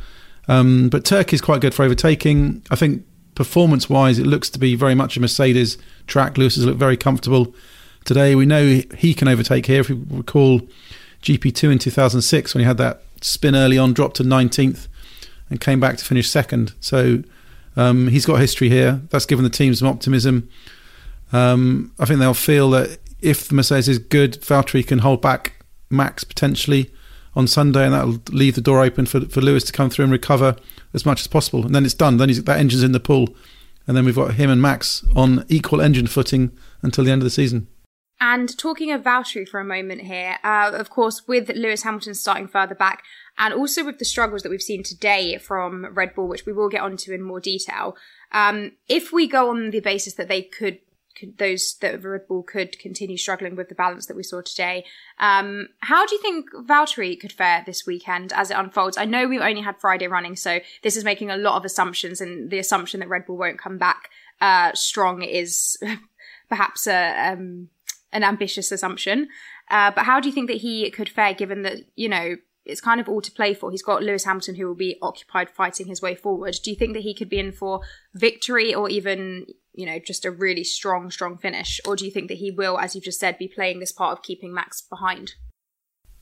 Um, 0.48 0.90
but 0.90 1.12
is 1.12 1.42
quite 1.42 1.62
good 1.62 1.74
for 1.74 1.84
overtaking. 1.84 2.64
I 2.70 2.76
think 2.76 3.06
performance 3.36 3.90
wise, 3.90 4.20
it 4.20 4.28
looks 4.28 4.50
to 4.52 4.60
be 4.60 4.76
very 4.76 4.96
much 4.96 5.18
a 5.18 5.20
Mercedes 5.20 5.78
track. 6.08 6.38
Lewis 6.38 6.56
has 6.56 6.66
looked 6.66 6.80
very 6.80 6.98
comfortable 6.98 7.54
today. 8.06 8.36
We 8.36 8.46
know 8.46 8.82
he 8.98 9.14
can 9.14 9.28
overtake 9.28 9.66
here. 9.66 9.82
If 9.82 9.90
you 9.90 10.06
recall 10.10 10.62
GP2 11.22 11.72
in 11.72 11.80
2006, 11.80 12.54
when 12.54 12.60
he 12.60 12.66
had 12.66 12.78
that 12.78 13.04
spin 13.22 13.56
early 13.56 13.78
on, 13.78 13.94
dropped 13.94 14.18
to 14.18 14.24
19th, 14.24 14.88
and 15.50 15.60
came 15.60 15.80
back 15.80 15.98
to 15.98 16.06
finish 16.06 16.30
second. 16.30 16.74
So 16.80 17.24
um, 17.76 18.08
he's 18.08 18.26
got 18.26 18.36
history 18.40 18.70
here. 18.70 19.02
That's 19.10 19.26
given 19.26 19.44
the 19.44 19.50
team 19.50 19.74
some 19.76 19.88
optimism. 19.88 20.50
Um, 21.34 21.94
I 22.00 22.06
think 22.06 22.20
they'll 22.20 22.34
feel 22.34 22.70
that 22.72 23.00
if 23.22 23.48
the 23.48 23.56
Mercedes 23.56 23.88
is 23.88 24.00
good, 24.00 24.42
Valtteri 24.42 24.86
can 24.86 25.00
hold 25.00 25.22
back 25.22 25.64
Max 25.90 26.24
potentially 26.24 26.92
on 27.36 27.48
Sunday, 27.48 27.86
and 27.86 27.94
that'll 27.94 28.22
leave 28.30 28.56
the 28.56 28.62
door 28.62 28.84
open 28.84 29.06
for, 29.06 29.22
for 29.22 29.42
Lewis 29.42 29.64
to 29.66 29.72
come 29.72 29.90
through 29.90 30.04
and 30.04 30.12
recover 30.12 30.56
as 30.94 31.06
much 31.06 31.22
as 31.22 31.28
possible. 31.28 31.66
And 31.66 31.74
then 31.74 31.86
it's 31.86 31.94
done. 31.94 32.18
Then 32.18 32.30
that 32.30 32.60
engine's 32.60 32.84
in 32.84 32.92
the 32.92 33.00
pool. 33.00 33.36
And 33.88 33.98
then 33.98 34.06
we've 34.06 34.16
got 34.16 34.36
him 34.36 34.50
and 34.50 34.62
Max 34.62 35.04
on 35.16 35.46
equal 35.48 35.82
engine 35.82 36.08
footing 36.08 36.52
until 36.82 37.04
the 37.04 37.12
end 37.12 37.22
of 37.22 37.26
the 37.26 37.32
season. 37.32 37.68
And 38.20 38.56
talking 38.56 38.92
of 38.92 39.02
Valtteri 39.02 39.50
for 39.50 39.60
a 39.60 39.66
moment 39.66 40.02
here, 40.02 40.38
uh, 40.44 40.72
of 40.76 40.92
course, 40.92 41.28
with 41.28 41.50
Lewis 41.50 41.82
Hamilton 41.82 42.14
starting 42.14 42.48
further 42.48 42.76
back, 42.76 43.04
and 43.40 43.52
also 43.52 43.84
with 43.84 43.98
the 43.98 44.06
struggles 44.06 44.44
that 44.44 44.50
we've 44.50 44.62
seen 44.62 44.84
today 44.84 45.40
from 45.40 45.88
Red 45.92 46.14
Bull, 46.14 46.28
which 46.28 46.46
we 46.46 46.54
will 46.54 46.70
get 46.70 46.82
onto 46.82 47.12
in 47.12 47.24
more 47.24 47.40
detail. 47.40 47.96
Um, 48.32 48.74
if 48.88 49.12
we 49.12 49.28
go 49.28 49.50
on 49.50 49.72
the 49.72 49.80
basis 49.80 50.14
that 50.14 50.28
they 50.28 50.44
could 50.44 50.78
those 51.38 51.76
that 51.82 52.04
Red 52.04 52.28
Bull 52.28 52.44
could 52.44 52.78
continue 52.80 53.18
struggling 53.18 53.56
with 53.56 53.70
the 53.70 53.76
balance 53.76 54.08
that 54.08 54.16
we 54.16 54.24
saw 54.24 54.42
today. 54.42 54.86
Um, 55.20 55.70
how 55.80 56.06
do 56.06 56.16
you 56.16 56.22
think 56.22 56.50
Valtteri 56.52 57.20
could 57.20 57.32
fare 57.32 57.64
this 57.66 57.86
weekend 57.86 58.34
as 58.34 58.52
it 58.52 58.58
unfolds? 58.58 58.98
I 58.98 59.06
know 59.06 59.28
we've 59.28 59.42
only 59.42 59.62
had 59.62 59.80
Friday 59.80 60.08
running, 60.08 60.36
so 60.36 60.60
this 60.84 60.98
is 60.98 61.04
making 61.04 61.30
a 61.30 61.38
lot 61.38 61.58
of 61.58 61.66
assumptions, 61.66 62.22
and 62.22 62.50
the 62.50 62.60
assumption 62.60 63.00
that 63.00 63.10
Red 63.10 63.26
Bull 63.26 63.38
won't 63.38 63.60
come 63.60 63.78
back 63.78 64.10
uh, 64.40 64.72
strong 64.74 65.22
is 65.22 65.78
perhaps 66.50 66.88
a, 66.88 67.32
um, 67.32 67.70
an 68.12 68.24
ambitious 68.24 68.72
assumption. 68.72 69.30
Uh, 69.70 69.92
but 69.92 70.06
how 70.06 70.20
do 70.20 70.28
you 70.28 70.34
think 70.34 70.50
that 70.50 70.58
he 70.58 70.90
could 70.92 71.10
fare, 71.10 71.34
given 71.34 71.62
that 71.62 71.78
you 71.96 72.10
know 72.10 72.36
it's 72.66 72.82
kind 72.82 73.02
of 73.02 73.10
all 73.10 73.22
to 73.22 73.32
play 73.32 73.54
for. 73.54 73.72
He's 73.72 73.82
got 73.82 74.04
Lewis 74.04 74.26
Hamilton 74.26 74.56
who 74.56 74.68
will 74.68 74.76
be 74.76 74.98
occupied 75.02 75.50
fighting 75.50 75.88
his 75.88 76.02
way 76.02 76.16
forward. 76.16 76.56
Do 76.64 76.70
you 76.70 76.76
think 76.76 76.94
that 76.94 77.04
he 77.04 77.14
could 77.14 77.30
be 77.30 77.40
in 77.40 77.52
for 77.52 77.82
victory 78.14 78.74
or 78.74 78.90
even, 78.90 79.48
you 79.74 79.86
know, 79.86 80.00
just 80.00 80.26
a 80.26 80.32
really 80.32 80.64
strong, 80.64 81.10
strong 81.10 81.38
finish? 81.38 81.82
Or 81.86 81.96
do 81.96 82.06
you 82.06 82.12
think 82.12 82.28
that 82.28 82.38
he 82.38 82.52
will, 82.52 82.78
as 82.78 82.94
you've 82.94 83.04
just 83.04 83.20
said, 83.20 83.38
be 83.38 83.48
playing 83.48 83.80
this 83.80 83.92
part 83.92 84.18
of 84.18 84.24
keeping 84.24 84.54
Max 84.54 84.82
behind? 84.82 85.34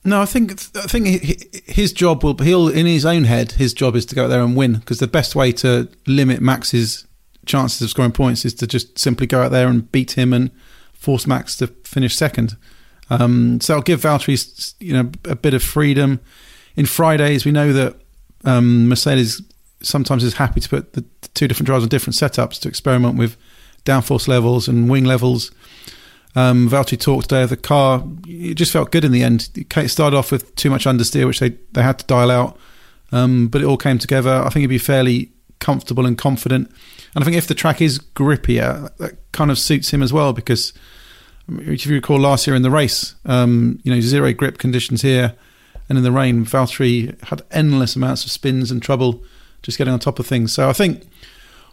No, 0.06 0.22
I 0.22 0.26
think 0.26 0.54
I 0.76 0.88
think 0.88 1.68
his 1.68 1.92
job 1.92 2.24
will 2.24 2.38
he'll 2.38 2.70
in 2.70 2.86
his 2.86 3.06
own 3.06 3.26
head 3.26 3.54
his 3.54 3.74
job 3.74 3.98
is 3.98 4.06
to 4.08 4.16
go 4.16 4.24
out 4.24 4.28
there 4.28 4.42
and 4.42 4.56
win 4.56 4.76
because 4.76 5.00
the 5.00 5.08
best 5.08 5.36
way 5.36 5.52
to 5.52 5.90
limit 6.08 6.40
Max's 6.42 7.06
chances 7.46 7.82
of 7.82 7.90
scoring 7.90 8.14
points 8.14 8.46
is 8.46 8.54
to 8.56 8.68
just 8.68 8.98
simply 8.98 9.28
go 9.28 9.42
out 9.42 9.52
there 9.52 9.68
and 9.68 9.92
beat 9.92 10.12
him 10.12 10.32
and 10.32 10.52
force 10.94 11.28
Max 11.28 11.58
to 11.58 11.68
finish 11.68 12.16
second. 12.16 12.56
Um, 13.10 13.60
so 13.62 13.76
I'll 13.76 13.82
give 13.82 14.02
Valtteri 14.02 14.74
you 14.80 14.94
know 14.94 15.12
a 15.26 15.36
bit 15.36 15.54
of 15.54 15.64
freedom. 15.64 16.20
In 16.76 16.86
Fridays, 16.86 17.46
we 17.46 17.52
know 17.52 17.74
that 17.74 17.96
um, 18.46 18.88
Mercedes 18.88 19.42
sometimes 19.82 20.24
is 20.24 20.34
happy 20.36 20.60
to 20.60 20.70
put 20.70 20.94
the 20.94 21.04
two 21.34 21.48
different 21.48 21.68
drivers 21.68 21.84
on 21.84 21.90
different 21.90 22.16
setups 22.16 22.60
to 22.62 22.70
experiment 22.70 23.18
with 23.18 23.38
downforce 23.86 24.28
levels 24.28 24.68
and 24.68 24.90
wing 24.90 25.06
levels. 25.06 25.52
Um, 26.36 26.70
Valtteri 26.70 27.00
talked 27.00 27.30
today 27.30 27.44
of 27.44 27.50
the 27.50 27.58
car. 27.58 28.04
It 28.28 28.54
just 28.54 28.72
felt 28.72 28.92
good 28.92 29.04
in 29.04 29.12
the 29.12 29.24
end. 29.24 29.50
It 29.56 29.90
started 29.90 30.16
off 30.16 30.32
with 30.32 30.56
too 30.56 30.70
much 30.70 30.86
understeer, 30.86 31.26
which 31.26 31.40
they, 31.40 31.50
they 31.72 31.82
had 31.82 32.00
to 32.00 32.06
dial 32.06 32.30
out, 32.30 32.58
um, 33.12 33.48
but 33.48 33.62
it 33.62 33.66
all 33.66 33.78
came 33.78 33.98
together. 33.98 34.32
I 34.32 34.50
think 34.50 34.62
he'd 34.62 34.68
be 34.68 34.78
fairly 34.78 35.32
comfortable 35.60 36.06
and 36.06 36.18
confident. 36.18 36.70
And 37.16 37.24
I 37.24 37.26
think 37.26 37.36
if 37.36 37.48
the 37.48 37.56
track 37.56 37.82
is 37.82 38.00
grippier, 38.00 38.96
that 38.98 39.32
kind 39.32 39.50
of 39.50 39.58
suits 39.58 39.92
him 39.92 40.04
as 40.04 40.14
well 40.14 40.32
because 40.34 40.74
if 41.60 41.86
you 41.86 41.96
recall 41.96 42.20
last 42.20 42.48
year 42.48 42.56
in 42.56 42.62
the 42.62 42.72
race, 42.72 43.16
um, 43.26 43.80
you 43.84 43.94
know, 43.94 44.02
zero 44.02 44.34
grip 44.34 44.58
conditions 44.58 45.02
here, 45.02 45.36
and 45.88 45.98
in 45.98 46.04
the 46.04 46.12
rain, 46.12 46.46
Valtteri 46.46 47.22
had 47.26 47.42
endless 47.52 47.96
amounts 47.96 48.24
of 48.26 48.32
spins 48.32 48.72
and 48.72 48.82
trouble 48.82 49.24
just 49.62 49.78
getting 49.78 49.94
on 49.94 50.00
top 50.00 50.20
of 50.20 50.28
things. 50.28 50.54
So 50.54 50.70
I 50.70 50.74
think 50.74 51.04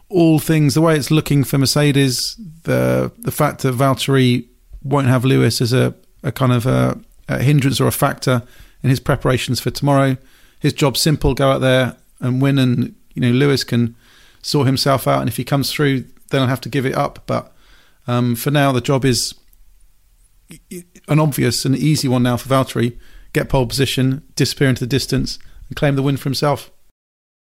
all 0.08 0.38
things, 0.38 0.74
the 0.74 0.80
way 0.80 0.96
it's 0.96 1.10
looking 1.10 1.44
for 1.44 1.58
Mercedes, 1.58 2.36
the 2.62 3.12
the 3.18 3.30
fact 3.30 3.62
that 3.62 3.74
Valtteri 3.74 4.46
won't 4.82 5.08
have 5.08 5.24
Lewis 5.24 5.60
as 5.60 5.72
a, 5.72 5.94
a 6.22 6.32
kind 6.32 6.52
of 6.52 6.66
a, 6.66 6.98
a 7.28 7.42
hindrance 7.42 7.80
or 7.80 7.86
a 7.86 7.92
factor 7.92 8.42
in 8.82 8.90
his 8.90 9.00
preparations 9.00 9.60
for 9.60 9.70
tomorrow. 9.70 10.16
His 10.60 10.72
job's 10.72 11.00
simple: 11.00 11.34
go 11.34 11.50
out 11.50 11.60
there 11.60 11.96
and 12.20 12.40
win, 12.40 12.58
and 12.58 12.94
you 13.14 13.20
know 13.20 13.30
Lewis 13.30 13.64
can 13.64 13.96
sort 14.42 14.66
himself 14.66 15.06
out. 15.06 15.20
And 15.20 15.28
if 15.28 15.36
he 15.36 15.44
comes 15.44 15.72
through, 15.72 16.04
then 16.30 16.42
I'll 16.42 16.48
have 16.48 16.60
to 16.62 16.68
give 16.68 16.86
it 16.86 16.94
up. 16.94 17.24
But 17.26 17.52
um, 18.06 18.36
for 18.36 18.50
now, 18.50 18.72
the 18.72 18.80
job 18.80 19.04
is 19.04 19.34
an 21.08 21.18
obvious 21.18 21.64
and 21.64 21.76
easy 21.76 22.08
one 22.08 22.22
now 22.22 22.36
for 22.36 22.48
Valtteri. 22.48 22.98
Get 23.32 23.48
pole 23.48 23.66
position, 23.66 24.22
disappear 24.34 24.68
into 24.68 24.80
the 24.80 24.86
distance, 24.86 25.38
and 25.68 25.76
claim 25.76 25.96
the 25.96 26.02
win 26.02 26.16
for 26.16 26.24
himself. 26.24 26.70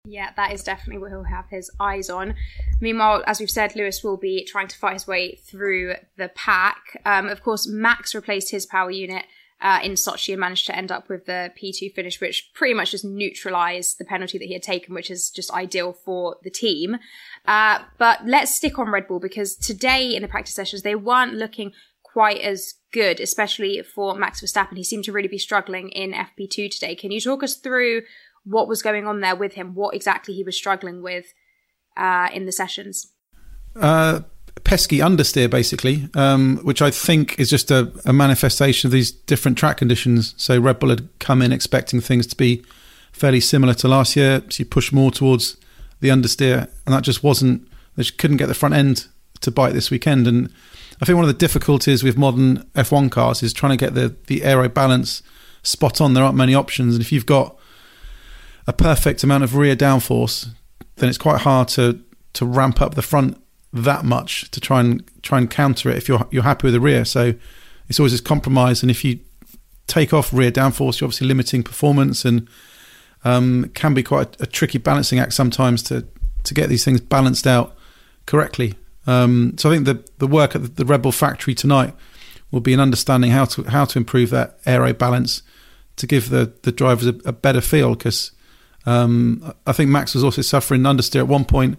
Yeah, 0.05 0.31
that 0.37 0.53
is 0.53 0.63
definitely 0.63 1.01
what 1.01 1.11
he'll 1.11 1.23
have 1.23 1.49
his 1.49 1.69
eyes 1.79 2.09
on. 2.09 2.35
Meanwhile, 2.79 3.23
as 3.27 3.39
we've 3.39 3.49
said, 3.49 3.75
Lewis 3.75 4.03
will 4.03 4.17
be 4.17 4.45
trying 4.45 4.69
to 4.69 4.77
fight 4.77 4.93
his 4.93 5.07
way 5.07 5.35
through 5.35 5.95
the 6.17 6.29
pack. 6.29 7.01
Um, 7.05 7.27
of 7.27 7.43
course, 7.43 7.67
Max 7.67 8.15
replaced 8.15 8.51
his 8.51 8.65
power 8.65 8.89
unit 8.89 9.25
uh, 9.59 9.79
in 9.83 9.93
Sochi 9.93 10.33
and 10.33 10.39
managed 10.39 10.65
to 10.67 10.75
end 10.75 10.91
up 10.91 11.09
with 11.09 11.25
the 11.25 11.51
P2 11.61 11.93
finish, 11.93 12.21
which 12.21 12.51
pretty 12.53 12.73
much 12.73 12.91
just 12.91 13.03
neutralised 13.03 13.97
the 13.97 14.05
penalty 14.05 14.37
that 14.37 14.45
he 14.45 14.53
had 14.53 14.63
taken, 14.63 14.93
which 14.93 15.11
is 15.11 15.29
just 15.29 15.51
ideal 15.51 15.93
for 15.93 16.37
the 16.43 16.49
team. 16.49 16.97
Uh, 17.45 17.79
but 17.97 18.25
let's 18.25 18.55
stick 18.55 18.79
on 18.79 18.89
Red 18.89 19.07
Bull 19.07 19.19
because 19.19 19.55
today 19.55 20.15
in 20.15 20.21
the 20.21 20.27
practice 20.27 20.55
sessions, 20.55 20.83
they 20.83 20.95
weren't 20.95 21.33
looking 21.33 21.73
quite 22.11 22.41
as 22.41 22.75
good, 22.91 23.19
especially 23.19 23.81
for 23.81 24.15
Max 24.15 24.41
Verstappen. 24.41 24.77
He 24.77 24.83
seemed 24.83 25.03
to 25.05 25.11
really 25.11 25.27
be 25.27 25.37
struggling 25.37 25.89
in 25.89 26.13
FP2 26.13 26.71
today. 26.71 26.95
Can 26.95 27.11
you 27.11 27.21
talk 27.21 27.43
us 27.43 27.55
through 27.55 28.03
what 28.43 28.67
was 28.67 28.81
going 28.81 29.05
on 29.05 29.19
there 29.19 29.35
with 29.35 29.53
him? 29.53 29.75
What 29.75 29.93
exactly 29.93 30.33
he 30.33 30.43
was 30.43 30.55
struggling 30.55 31.01
with 31.01 31.25
uh, 31.95 32.29
in 32.33 32.45
the 32.45 32.51
sessions? 32.51 33.11
Uh, 33.75 34.21
pesky 34.63 34.99
understeer, 34.99 35.49
basically, 35.49 36.09
um, 36.15 36.57
which 36.63 36.81
I 36.81 36.91
think 36.91 37.39
is 37.39 37.49
just 37.49 37.71
a, 37.71 37.91
a, 38.05 38.13
manifestation 38.13 38.87
of 38.87 38.91
these 38.91 39.11
different 39.11 39.57
track 39.57 39.77
conditions. 39.77 40.33
So 40.37 40.59
Red 40.59 40.79
Bull 40.79 40.89
had 40.89 41.07
come 41.19 41.41
in 41.41 41.51
expecting 41.51 42.01
things 42.01 42.25
to 42.27 42.35
be 42.35 42.63
fairly 43.11 43.39
similar 43.39 43.73
to 43.75 43.87
last 43.87 44.15
year. 44.15 44.41
So 44.49 44.61
you 44.61 44.65
push 44.65 44.91
more 44.91 45.11
towards 45.11 45.57
the 45.99 46.09
understeer, 46.09 46.69
and 46.85 46.95
that 46.95 47.03
just 47.03 47.23
wasn't. 47.23 47.67
They 47.95 48.03
couldn't 48.03 48.37
get 48.37 48.47
the 48.47 48.53
front 48.53 48.75
end 48.75 49.07
to 49.41 49.51
bite 49.51 49.73
this 49.73 49.89
weekend, 49.89 50.27
and 50.27 50.53
I 51.01 51.05
think 51.05 51.15
one 51.15 51.25
of 51.25 51.29
the 51.29 51.33
difficulties 51.33 52.03
with 52.03 52.17
modern 52.17 52.63
F1 52.75 53.11
cars 53.11 53.43
is 53.43 53.53
trying 53.53 53.77
to 53.77 53.85
get 53.85 53.93
the 53.93 54.15
the 54.27 54.43
aero 54.43 54.67
balance 54.67 55.21
spot 55.63 56.01
on. 56.01 56.13
There 56.13 56.23
aren't 56.23 56.37
many 56.37 56.55
options, 56.55 56.95
and 56.95 57.01
if 57.01 57.11
you've 57.11 57.25
got 57.25 57.57
a 58.65 58.73
perfect 58.73 59.23
amount 59.23 59.43
of 59.43 59.55
rear 59.55 59.75
downforce, 59.75 60.49
then 60.95 61.09
it's 61.09 61.17
quite 61.17 61.41
hard 61.41 61.67
to 61.69 61.99
to 62.33 62.45
ramp 62.45 62.81
up 62.81 62.95
the 62.95 63.01
front 63.01 63.41
that 63.73 64.05
much 64.05 64.49
to 64.51 64.59
try 64.59 64.79
and 64.79 65.03
try 65.21 65.37
and 65.37 65.49
counter 65.49 65.89
it 65.89 65.97
if 65.97 66.07
you're 66.07 66.27
you're 66.31 66.43
happy 66.43 66.67
with 66.67 66.73
the 66.73 66.79
rear. 66.79 67.05
So 67.05 67.33
it's 67.87 67.99
always 67.99 68.11
this 68.11 68.21
compromise, 68.21 68.81
and 68.81 68.91
if 68.91 69.05
you 69.05 69.19
take 69.85 70.13
off 70.13 70.33
rear 70.33 70.51
downforce, 70.51 70.99
you're 70.99 71.07
obviously 71.07 71.27
limiting 71.27 71.63
performance, 71.63 72.25
and 72.25 72.47
um, 73.23 73.71
can 73.73 73.93
be 73.93 74.03
quite 74.03 74.39
a, 74.39 74.43
a 74.43 74.45
tricky 74.45 74.77
balancing 74.77 75.19
act 75.19 75.33
sometimes 75.33 75.83
to 75.83 76.05
to 76.43 76.53
get 76.53 76.69
these 76.69 76.83
things 76.83 77.01
balanced 77.01 77.45
out 77.45 77.75
correctly. 78.25 78.75
Um, 79.07 79.55
so 79.57 79.69
I 79.71 79.73
think 79.73 79.85
the 79.85 80.03
the 80.17 80.27
work 80.27 80.55
at 80.55 80.75
the 80.75 80.85
Red 80.85 81.01
Bull 81.01 81.11
factory 81.11 81.55
tonight 81.55 81.95
will 82.51 82.59
be 82.61 82.73
in 82.73 82.79
understanding 82.79 83.31
how 83.31 83.45
to 83.45 83.63
how 83.63 83.85
to 83.85 83.97
improve 83.97 84.29
that 84.29 84.59
aero 84.65 84.93
balance 84.93 85.41
to 85.95 86.05
give 86.05 86.29
the 86.29 86.53
the 86.63 86.71
drivers 86.71 87.07
a, 87.07 87.15
a 87.25 87.33
better 87.33 87.61
feel 87.61 87.95
because 87.95 88.31
um, 88.85 89.53
I 89.65 89.73
think 89.73 89.89
Max 89.89 90.13
was 90.13 90.23
also 90.23 90.41
suffering 90.41 90.81
understeer 90.81 91.19
at 91.19 91.27
one 91.27 91.45
point. 91.45 91.77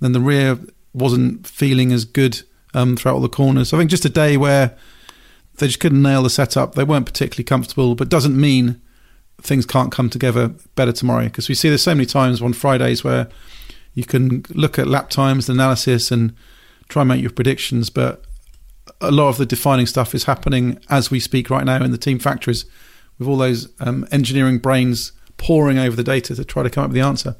Then 0.00 0.12
the 0.12 0.20
rear 0.20 0.58
wasn't 0.92 1.46
feeling 1.46 1.92
as 1.92 2.04
good 2.04 2.42
um, 2.74 2.96
throughout 2.96 3.14
all 3.14 3.20
the 3.20 3.28
corners. 3.28 3.70
So 3.70 3.76
I 3.76 3.80
think 3.80 3.90
just 3.90 4.04
a 4.04 4.10
day 4.10 4.36
where 4.36 4.76
they 5.56 5.66
just 5.66 5.80
couldn't 5.80 6.02
nail 6.02 6.22
the 6.22 6.30
setup. 6.30 6.74
They 6.74 6.84
weren't 6.84 7.06
particularly 7.06 7.44
comfortable, 7.44 7.94
but 7.94 8.08
doesn't 8.08 8.38
mean 8.38 8.80
things 9.40 9.66
can't 9.66 9.92
come 9.92 10.08
together 10.08 10.48
better 10.74 10.92
tomorrow 10.92 11.24
because 11.24 11.48
we 11.48 11.54
see 11.54 11.68
this 11.68 11.82
so 11.82 11.94
many 11.94 12.06
times 12.06 12.40
on 12.40 12.52
Fridays 12.52 13.04
where 13.04 13.28
you 13.94 14.04
can 14.04 14.44
look 14.50 14.78
at 14.78 14.86
lap 14.86 15.10
times, 15.10 15.48
analysis, 15.48 16.10
and 16.10 16.34
try 16.94 17.02
and 17.02 17.08
make 17.08 17.20
your 17.20 17.32
predictions, 17.32 17.90
but 17.90 18.24
a 19.00 19.10
lot 19.10 19.28
of 19.28 19.36
the 19.36 19.44
defining 19.44 19.86
stuff 19.86 20.14
is 20.14 20.24
happening 20.24 20.78
as 20.88 21.10
we 21.10 21.18
speak 21.18 21.50
right 21.50 21.64
now 21.64 21.82
in 21.82 21.90
the 21.90 21.98
team 21.98 22.20
factories 22.20 22.66
with 23.18 23.26
all 23.26 23.36
those 23.36 23.68
um, 23.80 24.06
engineering 24.12 24.58
brains 24.58 25.10
poring 25.36 25.76
over 25.76 25.96
the 25.96 26.04
data 26.04 26.36
to 26.36 26.44
try 26.44 26.62
to 26.62 26.70
come 26.70 26.84
up 26.84 26.90
with 26.90 26.94
the 26.94 27.00
answer. 27.00 27.34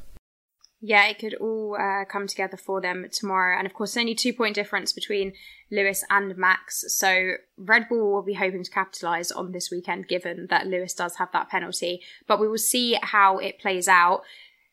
Yeah, 0.81 1.07
it 1.07 1.19
could 1.19 1.35
all 1.35 1.77
uh, 1.79 2.03
come 2.05 2.27
together 2.27 2.57
for 2.57 2.81
them 2.81 3.07
tomorrow. 3.11 3.57
And 3.57 3.65
of 3.65 3.73
course, 3.73 3.95
only 3.95 4.13
two 4.13 4.33
point 4.33 4.55
difference 4.55 4.91
between 4.91 5.33
Lewis 5.71 6.03
and 6.09 6.37
Max. 6.37 6.83
So 6.89 7.35
Red 7.57 7.87
Bull 7.89 8.11
will 8.11 8.21
be 8.21 8.33
hoping 8.33 8.63
to 8.63 8.69
capitalise 8.69 9.31
on 9.31 9.53
this 9.53 9.71
weekend, 9.71 10.09
given 10.09 10.47
that 10.49 10.67
Lewis 10.67 10.93
does 10.93 11.15
have 11.15 11.31
that 11.31 11.49
penalty. 11.49 12.01
But 12.27 12.41
we 12.41 12.47
will 12.47 12.57
see 12.57 12.99
how 13.01 13.37
it 13.37 13.59
plays 13.59 13.87
out. 13.87 14.21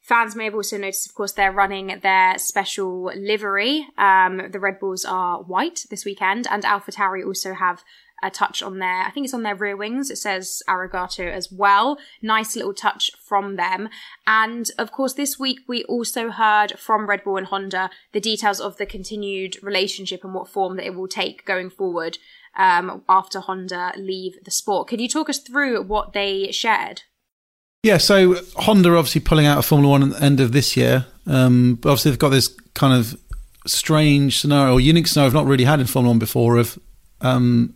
Fans 0.03 0.35
may 0.35 0.47
have 0.47 0.55
also 0.55 0.77
noticed, 0.77 1.09
of 1.09 1.15
course, 1.15 1.33
they're 1.33 1.53
running 1.53 2.01
their 2.03 2.37
special 2.37 3.05
livery. 3.17 3.87
Um, 3.97 4.51
the 4.51 4.59
Red 4.59 4.81
Bulls 4.81 5.05
are 5.05 5.43
white 5.43 5.87
this 5.91 6.05
weekend, 6.05 6.49
and 6.51 6.65
AlphaTauri 6.65 7.25
also 7.25 7.55
have 7.55 7.85
a 8.23 8.31
touch 8.31 8.63
on 8.63 8.79
their, 8.79 9.03
I 9.03 9.11
think 9.11 9.25
it's 9.25 9.35
on 9.35 9.43
their 9.43 9.55
rear 9.55 9.77
wings. 9.77 10.11
It 10.11 10.17
says 10.17 10.63
Arigato 10.69 11.31
as 11.31 11.51
well. 11.51 11.99
Nice 12.21 12.57
little 12.57 12.75
touch 12.75 13.11
from 13.21 13.57
them. 13.57 13.89
And 14.27 14.71
of 14.79 14.93
course, 14.93 15.15
this 15.15 15.39
week 15.39 15.61
we 15.67 15.85
also 15.85 16.31
heard 16.31 16.79
from 16.79 17.09
Red 17.09 17.25
Bull 17.25 17.37
and 17.37 17.47
Honda 17.47 17.91
the 18.13 18.21
details 18.21 18.61
of 18.61 18.77
the 18.77 18.87
continued 18.87 19.63
relationship 19.63 20.25
and 20.25 20.35
what 20.35 20.49
form 20.49 20.77
that 20.77 20.87
it 20.87 20.95
will 20.95 21.09
take 21.09 21.45
going 21.45 21.71
forward 21.71 22.19
um, 22.57 23.03
after 23.09 23.41
Honda 23.41 23.93
leave 23.97 24.43
the 24.45 24.51
sport. 24.51 24.89
Could 24.89 25.01
you 25.01 25.09
talk 25.09 25.29
us 25.29 25.39
through 25.39 25.83
what 25.83 26.13
they 26.13 26.53
shared? 26.53 27.03
Yeah, 27.83 27.97
so 27.97 28.37
Honda 28.55 28.97
obviously 28.97 29.23
pulling 29.23 29.47
out 29.47 29.59
of 29.59 29.67
Formula 29.67 29.91
One 29.91 30.05
at 30.05 30.11
the 30.11 30.25
end 30.25 30.39
of 30.39 30.53
this 30.53 30.77
year. 30.77 31.07
Um, 31.27 31.75
but 31.75 31.89
obviously, 31.89 32.13
they've 32.13 32.19
got 32.19 32.29
this 32.29 32.47
kind 32.75 32.95
of 32.95 33.21
strange 33.67 34.39
scenario 34.39 34.75
or 34.75 34.81
unique 34.81 35.09
scenario 35.09 35.27
I've 35.27 35.35
not 35.35 35.47
really 35.47 35.65
had 35.65 35.81
in 35.81 35.87
Formula 35.87 36.13
One 36.13 36.21
before 36.21 36.59
of 36.59 36.79
um, 37.23 37.75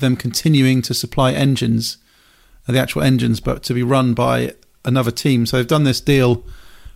them 0.00 0.16
continuing 0.16 0.82
to 0.82 0.94
supply 0.94 1.32
engines, 1.32 1.98
uh, 2.66 2.72
the 2.72 2.80
actual 2.80 3.02
engines, 3.02 3.38
but 3.38 3.62
to 3.64 3.74
be 3.74 3.84
run 3.84 4.14
by 4.14 4.54
another 4.84 5.12
team. 5.12 5.46
So 5.46 5.58
they've 5.58 5.66
done 5.66 5.84
this 5.84 6.00
deal 6.00 6.44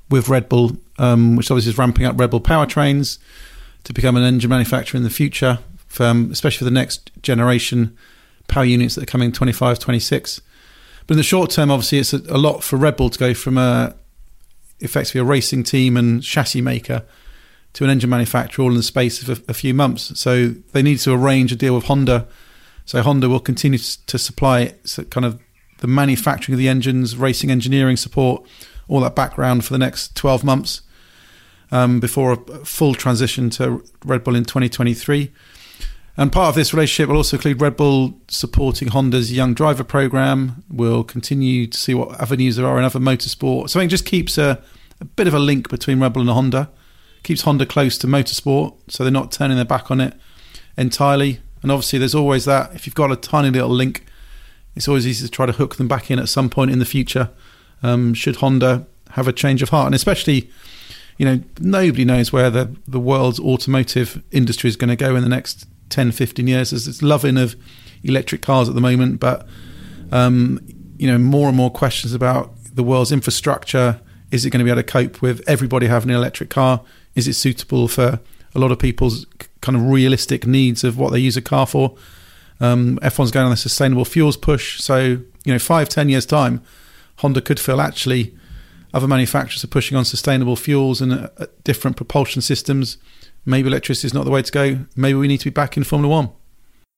with 0.09 0.29
Red 0.29 0.49
Bull, 0.49 0.77
um, 0.99 1.37
which 1.37 1.53
obviously 1.53 1.71
is 1.71 1.79
ramping 1.79 2.05
up 2.05 2.19
Red 2.19 2.31
Bull 2.31 2.41
powertrains 2.41 3.19
to 3.85 3.93
become 3.93 4.17
an 4.17 4.25
engine 4.25 4.51
manufacturer 4.51 4.99
in 4.99 5.05
the 5.05 5.11
future, 5.11 5.61
for, 5.87 6.05
um, 6.05 6.33
especially 6.33 6.59
for 6.59 6.65
the 6.65 6.73
next 6.73 7.13
generation 7.23 7.97
power 8.49 8.65
units 8.65 8.97
that 8.97 9.05
are 9.05 9.07
coming 9.07 9.31
25, 9.31 9.79
26. 9.79 10.41
But 11.11 11.15
in 11.15 11.17
the 11.19 11.25
short 11.25 11.51
term, 11.51 11.73
obviously, 11.73 11.99
it's 11.99 12.13
a, 12.13 12.23
a 12.29 12.39
lot 12.39 12.63
for 12.63 12.77
Red 12.77 12.95
Bull 12.95 13.11
to 13.11 13.19
go 13.19 13.35
from 13.35 13.59
a 13.59 13.97
effectively 14.79 15.21
a 15.21 15.25
racing 15.25 15.65
team 15.65 15.97
and 15.97 16.23
chassis 16.23 16.61
maker 16.61 17.03
to 17.73 17.83
an 17.83 17.91
engine 17.91 18.11
manufacturer 18.11 18.63
all 18.63 18.71
in 18.71 18.77
the 18.77 18.83
space 18.85 19.21
of 19.21 19.41
a, 19.41 19.51
a 19.51 19.55
few 19.55 19.75
months. 19.75 20.17
So 20.21 20.51
they 20.73 20.83
need 20.83 20.99
to 21.01 21.13
arrange 21.13 21.51
a 21.51 21.57
deal 21.57 21.75
with 21.75 21.87
Honda 21.87 22.29
so 22.85 23.03
Honda 23.03 23.29
will 23.29 23.41
continue 23.41 23.79
to 23.79 24.19
supply 24.19 24.75
kind 25.11 25.25
of 25.25 25.41
the 25.79 25.87
manufacturing 25.87 26.55
of 26.55 26.59
the 26.59 26.69
engines, 26.69 27.17
racing 27.17 27.51
engineering 27.51 27.97
support, 27.97 28.45
all 28.89 29.01
that 29.01 29.15
background 29.15 29.65
for 29.65 29.73
the 29.73 29.79
next 29.79 30.17
12 30.17 30.45
months 30.45 30.83
um, 31.71 32.01
before 32.01 32.33
a 32.33 32.37
full 32.65 32.95
transition 32.95 33.51
to 33.51 33.85
Red 34.05 34.25
Bull 34.25 34.35
in 34.35 34.45
2023. 34.45 35.31
And 36.17 36.33
part 36.33 36.49
of 36.49 36.55
this 36.55 36.75
relationship 36.75 37.09
will 37.09 37.17
also 37.17 37.37
include 37.37 37.61
Red 37.61 37.77
Bull 37.77 38.19
supporting 38.29 38.89
Honda's 38.89 39.33
young 39.33 39.55
driver 39.55 39.85
program. 39.85 40.65
We'll 40.69 41.05
continue 41.05 41.67
to 41.67 41.79
see 41.79 41.95
what 41.95 42.21
avenues 42.21 42.57
there 42.57 42.67
are 42.67 42.79
in 42.79 42.85
other 42.85 42.99
motorsport. 42.99 43.71
So 43.71 43.81
it 43.81 43.87
just 43.87 44.05
keeps 44.05 44.37
a, 44.37 44.63
a 45.01 45.05
bit 45.05 45.27
of 45.27 45.35
a 45.35 45.39
link 45.39 45.71
between 45.71 46.01
Red 46.01 46.13
Bull 46.13 46.23
and 46.23 46.31
Honda, 46.31 46.69
keeps 47.23 47.43
Honda 47.43 47.65
close 47.65 47.97
to 47.99 48.07
motorsport, 48.07 48.77
so 48.89 49.03
they're 49.05 49.13
not 49.13 49.33
turning 49.33 49.57
their 49.57 49.65
back 49.65 49.91
on 49.91 50.01
it 50.01 50.15
entirely. 50.77 51.41
And 51.63 51.71
obviously, 51.71 51.99
there's 51.99 52.15
always 52.15 52.45
that. 52.47 52.75
If 52.75 52.87
you've 52.87 52.95
got 52.95 53.13
a 53.13 53.17
tiny 53.17 53.51
little 53.51 53.71
link, 53.71 54.05
it's 54.75 54.89
always 54.89 55.07
easy 55.07 55.27
to 55.27 55.31
try 55.31 55.47
to 55.47 55.53
hook 55.53 55.77
them 55.77 55.89
back 55.89 56.11
in 56.11 56.19
at 56.19 56.29
some 56.29 56.51
point 56.51 56.71
in 56.71 56.79
the 56.79 56.85
future. 56.85 57.31
Um, 57.83 58.15
should 58.15 58.37
Honda 58.37 58.87
have 59.11 59.29
a 59.29 59.33
change 59.33 59.63
of 59.63 59.71
heart, 59.71 59.87
and 59.87 59.95
especially, 59.95 60.51
you 61.19 61.27
know, 61.27 61.43
nobody 61.61 62.05
knows 62.05 62.33
where 62.33 62.51
the 62.51 62.77
the 62.87 63.01
world's 63.01 63.41
automotive 63.41 64.23
industry 64.31 64.69
is 64.69 64.77
going 64.77 64.91
to 64.91 64.97
go 64.97 65.17
in 65.17 65.23
the 65.23 65.29
next 65.29 65.67
10, 65.91 66.13
15 66.13 66.47
years. 66.47 66.71
There's 66.71 66.87
this 66.87 67.03
loving 67.03 67.37
of 67.37 67.57
electric 68.03 68.43
cars 68.43 68.69
at 68.69 68.75
the 68.75 68.81
moment, 68.81 69.21
but 69.21 69.47
um, 70.13 70.61
you 70.97 71.07
know, 71.07 71.19
more 71.19 71.49
and 71.49 71.57
more 71.57 71.71
questions 71.71 72.13
about 72.15 72.53
the 72.75 72.83
world's 72.83 73.13
infrastructure. 73.13 74.01
Is 74.31 74.45
it 74.45 74.51
going 74.51 74.61
to 74.61 74.65
be 74.65 74.71
able 74.71 74.83
to 74.83 74.87
cope 74.87 75.21
with 75.21 75.43
everybody 75.49 75.87
having 75.87 76.11
an 76.11 76.17
electric 76.17 76.51
car? 76.51 76.83
Is 77.15 77.27
it 77.27 77.35
suitable 77.35 77.89
for 77.89 78.21
a 78.55 78.59
lot 78.59 78.73
of 78.73 78.79
people's 78.79 79.27
kind 79.61 79.77
of 79.77 79.85
realistic 79.87 80.47
needs 80.47 80.85
of 80.85 80.99
what 80.99 81.13
they 81.13 81.19
use 81.19 81.37
a 81.37 81.43
car 81.43 81.67
for. 81.67 81.97
Um, 82.61 82.99
F1's 82.99 83.31
going 83.31 83.47
on 83.47 83.53
a 83.53 83.57
sustainable 83.57 84.05
fuels 84.05 84.37
push, 84.37 84.81
so 84.81 84.99
you 85.45 85.53
know, 85.53 85.59
five, 85.59 85.89
ten 85.89 86.09
years 86.09 86.27
time, 86.27 86.63
Honda 87.17 87.41
could 87.41 87.61
feel 87.61 87.81
actually 87.81 88.35
other 88.93 89.07
manufacturers 89.07 89.63
are 89.63 89.69
pushing 89.69 89.97
on 89.97 90.05
sustainable 90.05 90.57
fuels 90.57 91.01
and 91.01 91.13
uh, 91.13 91.47
different 91.65 91.97
propulsion 91.97 92.43
systems. 92.43 92.99
Maybe 93.51 93.67
electricity 93.67 94.07
is 94.07 94.15
not 94.15 94.25
the 94.25 94.31
way 94.31 94.43
to 94.43 94.53
go. 94.53 94.79
Maybe 94.95 95.19
we 95.19 95.27
need 95.27 95.39
to 95.39 95.47
be 95.47 95.51
back 95.51 95.77
in 95.77 95.83
Formula 95.83 96.15
One. 96.15 96.31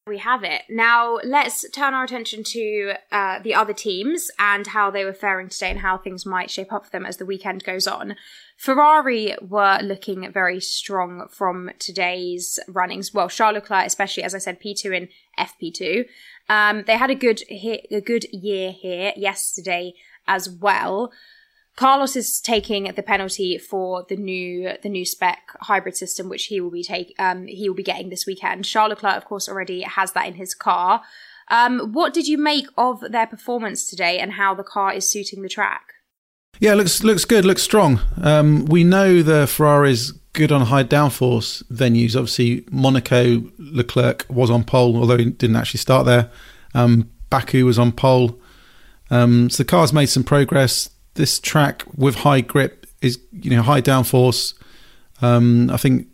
We 0.07 0.19
have 0.19 0.45
it. 0.45 0.63
Now, 0.69 1.19
let's 1.25 1.65
turn 1.71 1.95
our 1.95 2.05
attention 2.05 2.45
to 2.45 2.95
uh, 3.11 3.39
the 3.39 3.55
other 3.55 3.73
teams 3.73 4.31
and 4.39 4.67
how 4.67 4.91
they 4.91 5.05
were 5.05 5.15
faring 5.15 5.49
today 5.49 5.71
and 5.71 5.79
how 5.79 5.97
things 5.97 6.27
might 6.27 6.51
shape 6.51 6.71
up 6.71 6.85
for 6.85 6.91
them 6.91 7.07
as 7.07 7.17
the 7.17 7.25
weekend 7.25 7.65
goes 7.65 7.87
on. 7.87 8.17
Ferrari 8.59 9.35
were 9.41 9.79
looking 9.81 10.31
very 10.31 10.61
strong 10.61 11.27
from 11.31 11.71
today's 11.79 12.59
runnings. 12.69 13.15
Well, 13.15 13.31
Charles 13.31 13.55
Leclerc, 13.55 13.87
especially 13.87 14.25
as 14.25 14.35
I 14.35 14.39
said, 14.39 14.61
P2 14.61 14.95
and 14.95 15.09
FP2. 15.39 16.05
Um, 16.51 16.85
they 16.87 16.99
had 16.99 17.11
a 17.11 17.15
good 17.15 17.43
hit, 17.49 17.87
a 17.91 18.03
good 18.03 18.27
year 18.31 18.73
here 18.73 19.15
yesterday 19.17 19.95
as 20.27 20.51
well. 20.51 21.13
Carlos 21.77 22.17
is 22.17 22.41
taking 22.41 22.85
the 22.85 23.03
penalty 23.03 23.57
for 23.57 24.05
the 24.09 24.17
new 24.17 24.73
the 24.83 24.89
new 24.89 25.05
spec 25.05 25.39
hybrid 25.63 25.97
system, 25.97 26.29
which 26.29 26.47
he 26.47 26.61
will 26.61 26.71
be 26.71 26.83
take 26.83 27.15
um, 27.19 27.47
he 27.47 27.69
will 27.69 27.77
be 27.77 27.83
getting 27.83 28.11
this 28.11 28.27
weekend. 28.27 28.65
Charles 28.65 28.91
Leclerc, 28.91 29.17
of 29.17 29.25
course, 29.25 29.49
already 29.49 29.83
has 29.83 30.13
that 30.13 30.27
in 30.27 30.35
his 30.35 30.55
car. 30.55 31.03
Um, 31.49 31.93
what 31.93 32.15
did 32.15 32.29
you 32.29 32.39
make 32.39 32.67
of 32.77 33.01
their 33.01 33.27
performance 33.27 33.89
today, 33.89 34.19
and 34.19 34.33
how 34.33 34.55
the 34.55 34.63
car 34.63 34.93
is 34.93 35.09
suiting 35.09 35.43
the 35.43 35.49
track? 35.49 35.95
Yeah, 36.61 36.75
looks 36.75 37.03
looks 37.03 37.25
good, 37.25 37.45
looks 37.45 37.63
strong. 37.63 38.01
Um, 38.21 38.67
we 38.67 38.85
know 38.85 39.23
the 39.23 39.47
Ferrari's 39.47 40.13
good 40.35 40.53
on 40.53 40.63
high 40.63 40.85
downforce 40.85 41.63
venues. 41.65 42.17
Obviously, 42.17 42.67
Monaco 42.71 43.45
Leclerc 43.59 44.27
was 44.29 44.51
on 44.51 44.65
pole, 44.65 44.97
although 44.97 45.19
he 45.19 45.31
didn't 45.31 45.57
actually 45.57 45.79
start 45.79 46.05
there. 46.07 46.31
Um, 46.75 47.11
Baku 47.31 47.65
was 47.65 47.79
on 47.79 47.93
pole. 47.93 48.39
Um, 49.11 49.51
so 49.51 49.63
the 49.63 49.67
car's 49.67 49.93
made 49.93 50.07
some 50.07 50.25
progress 50.25 50.89
this 51.15 51.39
track 51.39 51.85
with 51.97 52.17
high 52.17 52.41
grip 52.41 52.87
is 53.01 53.19
you 53.33 53.51
know 53.51 53.63
high 53.63 53.83
downforce. 53.83 54.55
Um, 55.21 55.71
I 55.71 55.77
think 55.77 56.09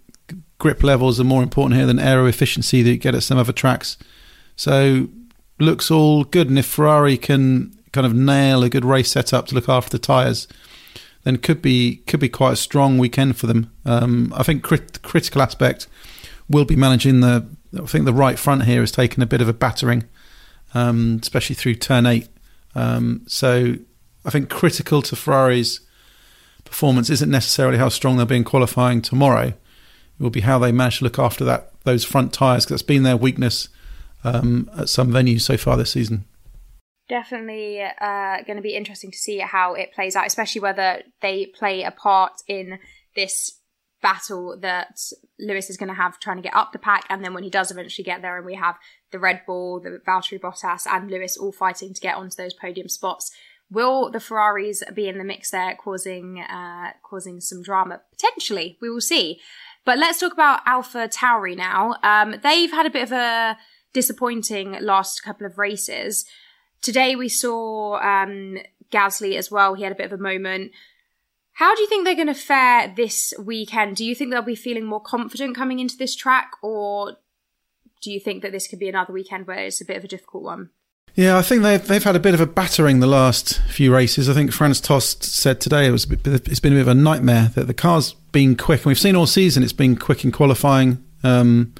grip 0.58 0.82
levels 0.82 1.20
are 1.20 1.24
more 1.24 1.42
important 1.42 1.76
here 1.76 1.86
than 1.86 1.98
aero 1.98 2.26
efficiency 2.26 2.82
that 2.82 2.90
you 2.90 2.96
get 2.96 3.14
at 3.14 3.22
some 3.22 3.38
other 3.38 3.52
tracks. 3.52 3.96
So 4.56 5.08
looks 5.58 5.90
all 5.90 6.24
good, 6.24 6.48
and 6.48 6.58
if 6.58 6.66
Ferrari 6.66 7.16
can 7.16 7.74
kind 7.92 8.06
of 8.06 8.14
nail 8.14 8.62
a 8.62 8.68
good 8.68 8.84
race 8.84 9.12
setup 9.12 9.46
to 9.46 9.54
look 9.54 9.68
after 9.68 9.90
the 9.90 9.98
tyres, 9.98 10.48
then 11.24 11.36
could 11.36 11.62
be 11.62 11.96
could 12.06 12.20
be 12.20 12.28
quite 12.28 12.52
a 12.52 12.56
strong 12.56 12.98
weekend 12.98 13.36
for 13.36 13.46
them. 13.46 13.72
Um, 13.84 14.32
I 14.36 14.42
think 14.42 14.62
crit- 14.62 15.02
critical 15.02 15.42
aspect 15.42 15.86
will 16.48 16.64
be 16.64 16.76
managing 16.76 17.20
the. 17.20 17.46
I 17.78 17.84
think 17.84 18.06
the 18.06 18.14
right 18.14 18.38
front 18.38 18.64
here 18.64 18.80
has 18.80 18.90
taken 18.90 19.22
a 19.22 19.26
bit 19.26 19.42
of 19.42 19.48
a 19.48 19.52
battering, 19.52 20.04
um, 20.72 21.18
especially 21.22 21.54
through 21.54 21.74
turn 21.74 22.06
eight. 22.06 22.28
Um, 22.74 23.22
so 23.26 23.76
I 24.28 24.30
think 24.30 24.50
critical 24.50 25.00
to 25.00 25.16
Ferrari's 25.16 25.80
performance 26.66 27.08
isn't 27.08 27.30
necessarily 27.30 27.78
how 27.78 27.88
strong 27.88 28.18
they'll 28.18 28.26
be 28.26 28.36
in 28.36 28.44
qualifying 28.44 29.00
tomorrow. 29.00 29.46
It 29.46 30.22
will 30.22 30.28
be 30.28 30.42
how 30.42 30.58
they 30.58 30.70
manage 30.70 30.98
to 30.98 31.04
look 31.04 31.18
after 31.18 31.44
that 31.46 31.72
those 31.84 32.04
front 32.04 32.34
tyres 32.34 32.66
because 32.66 32.82
that's 32.82 32.82
been 32.82 33.04
their 33.04 33.16
weakness 33.16 33.70
um, 34.24 34.70
at 34.76 34.90
some 34.90 35.10
venues 35.10 35.40
so 35.40 35.56
far 35.56 35.78
this 35.78 35.92
season. 35.92 36.26
Definitely 37.08 37.80
uh, 37.80 38.42
going 38.42 38.56
to 38.56 38.62
be 38.62 38.76
interesting 38.76 39.10
to 39.10 39.16
see 39.16 39.38
how 39.38 39.72
it 39.72 39.94
plays 39.94 40.14
out, 40.14 40.26
especially 40.26 40.60
whether 40.60 41.00
they 41.22 41.46
play 41.46 41.82
a 41.82 41.90
part 41.90 42.42
in 42.46 42.78
this 43.16 43.58
battle 44.02 44.58
that 44.60 45.00
Lewis 45.38 45.70
is 45.70 45.78
going 45.78 45.88
to 45.88 45.94
have 45.94 46.20
trying 46.20 46.36
to 46.36 46.42
get 46.42 46.54
up 46.54 46.72
the 46.72 46.78
pack, 46.78 47.06
and 47.08 47.24
then 47.24 47.32
when 47.32 47.44
he 47.44 47.50
does 47.50 47.70
eventually 47.70 48.04
get 48.04 48.20
there, 48.20 48.36
and 48.36 48.44
we 48.44 48.56
have 48.56 48.76
the 49.10 49.18
Red 49.18 49.40
Bull, 49.46 49.80
the 49.80 50.02
Valtteri 50.06 50.38
Bottas, 50.38 50.86
and 50.86 51.10
Lewis 51.10 51.38
all 51.38 51.50
fighting 51.50 51.94
to 51.94 52.00
get 52.02 52.16
onto 52.16 52.36
those 52.36 52.52
podium 52.52 52.90
spots. 52.90 53.32
Will 53.70 54.10
the 54.10 54.20
Ferraris 54.20 54.82
be 54.94 55.08
in 55.08 55.18
the 55.18 55.24
mix 55.24 55.50
there, 55.50 55.76
causing 55.76 56.40
uh, 56.40 56.92
causing 57.02 57.40
some 57.40 57.62
drama? 57.62 58.00
Potentially, 58.10 58.78
we 58.80 58.88
will 58.88 59.00
see. 59.00 59.40
But 59.84 59.98
let's 59.98 60.20
talk 60.20 60.32
about 60.32 60.60
Alpha 60.66 61.08
Tauri 61.08 61.56
now. 61.56 61.96
Um, 62.02 62.36
they've 62.42 62.70
had 62.70 62.86
a 62.86 62.90
bit 62.90 63.04
of 63.04 63.12
a 63.12 63.58
disappointing 63.92 64.76
last 64.80 65.22
couple 65.22 65.46
of 65.46 65.58
races. 65.58 66.24
Today 66.80 67.16
we 67.16 67.28
saw 67.28 67.96
um, 67.96 68.58
Gasly 68.90 69.36
as 69.36 69.50
well. 69.50 69.74
He 69.74 69.82
had 69.82 69.92
a 69.92 69.96
bit 69.96 70.12
of 70.12 70.18
a 70.18 70.22
moment. 70.22 70.72
How 71.52 71.74
do 71.74 71.80
you 71.82 71.88
think 71.88 72.04
they're 72.04 72.14
going 72.14 72.28
to 72.28 72.34
fare 72.34 72.92
this 72.94 73.34
weekend? 73.38 73.96
Do 73.96 74.04
you 74.04 74.14
think 74.14 74.30
they'll 74.30 74.42
be 74.42 74.54
feeling 74.54 74.84
more 74.84 75.00
confident 75.00 75.56
coming 75.56 75.80
into 75.80 75.96
this 75.96 76.14
track, 76.14 76.52
or 76.62 77.16
do 78.00 78.12
you 78.12 78.20
think 78.20 78.42
that 78.42 78.52
this 78.52 78.68
could 78.68 78.78
be 78.78 78.88
another 78.88 79.12
weekend 79.12 79.46
where 79.46 79.64
it's 79.64 79.80
a 79.80 79.84
bit 79.84 79.96
of 79.96 80.04
a 80.04 80.08
difficult 80.08 80.44
one? 80.44 80.70
Yeah, 81.18 81.36
I 81.36 81.42
think 81.42 81.64
they've 81.64 81.84
they've 81.84 82.04
had 82.04 82.14
a 82.14 82.20
bit 82.20 82.34
of 82.34 82.40
a 82.40 82.46
battering 82.46 83.00
the 83.00 83.08
last 83.08 83.60
few 83.62 83.92
races. 83.92 84.30
I 84.30 84.34
think 84.34 84.52
Franz 84.52 84.80
Tost 84.80 85.24
said 85.24 85.60
today 85.60 85.88
it 85.88 85.90
was 85.90 86.06
it's 86.08 86.60
been 86.60 86.74
a 86.74 86.76
bit 86.76 86.82
of 86.82 86.86
a 86.86 86.94
nightmare 86.94 87.50
that 87.56 87.66
the 87.66 87.74
car's 87.74 88.12
been 88.30 88.54
quick, 88.54 88.82
and 88.82 88.86
we've 88.86 89.00
seen 89.00 89.16
all 89.16 89.26
season 89.26 89.64
it's 89.64 89.72
been 89.72 89.96
quick 89.96 90.24
in 90.24 90.30
qualifying. 90.30 91.04
Um, 91.24 91.74